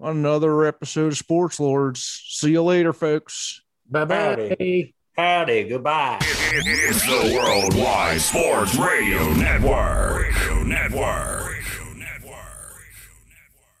[0.00, 2.22] on another episode of Sports Lords.
[2.28, 3.62] See you later, folks.
[3.90, 4.92] Bye bye.
[5.18, 5.64] Howdy.
[5.64, 6.18] Goodbye.
[6.22, 10.28] It's the Worldwide Sports Radio Network.
[10.28, 11.47] Radio Network.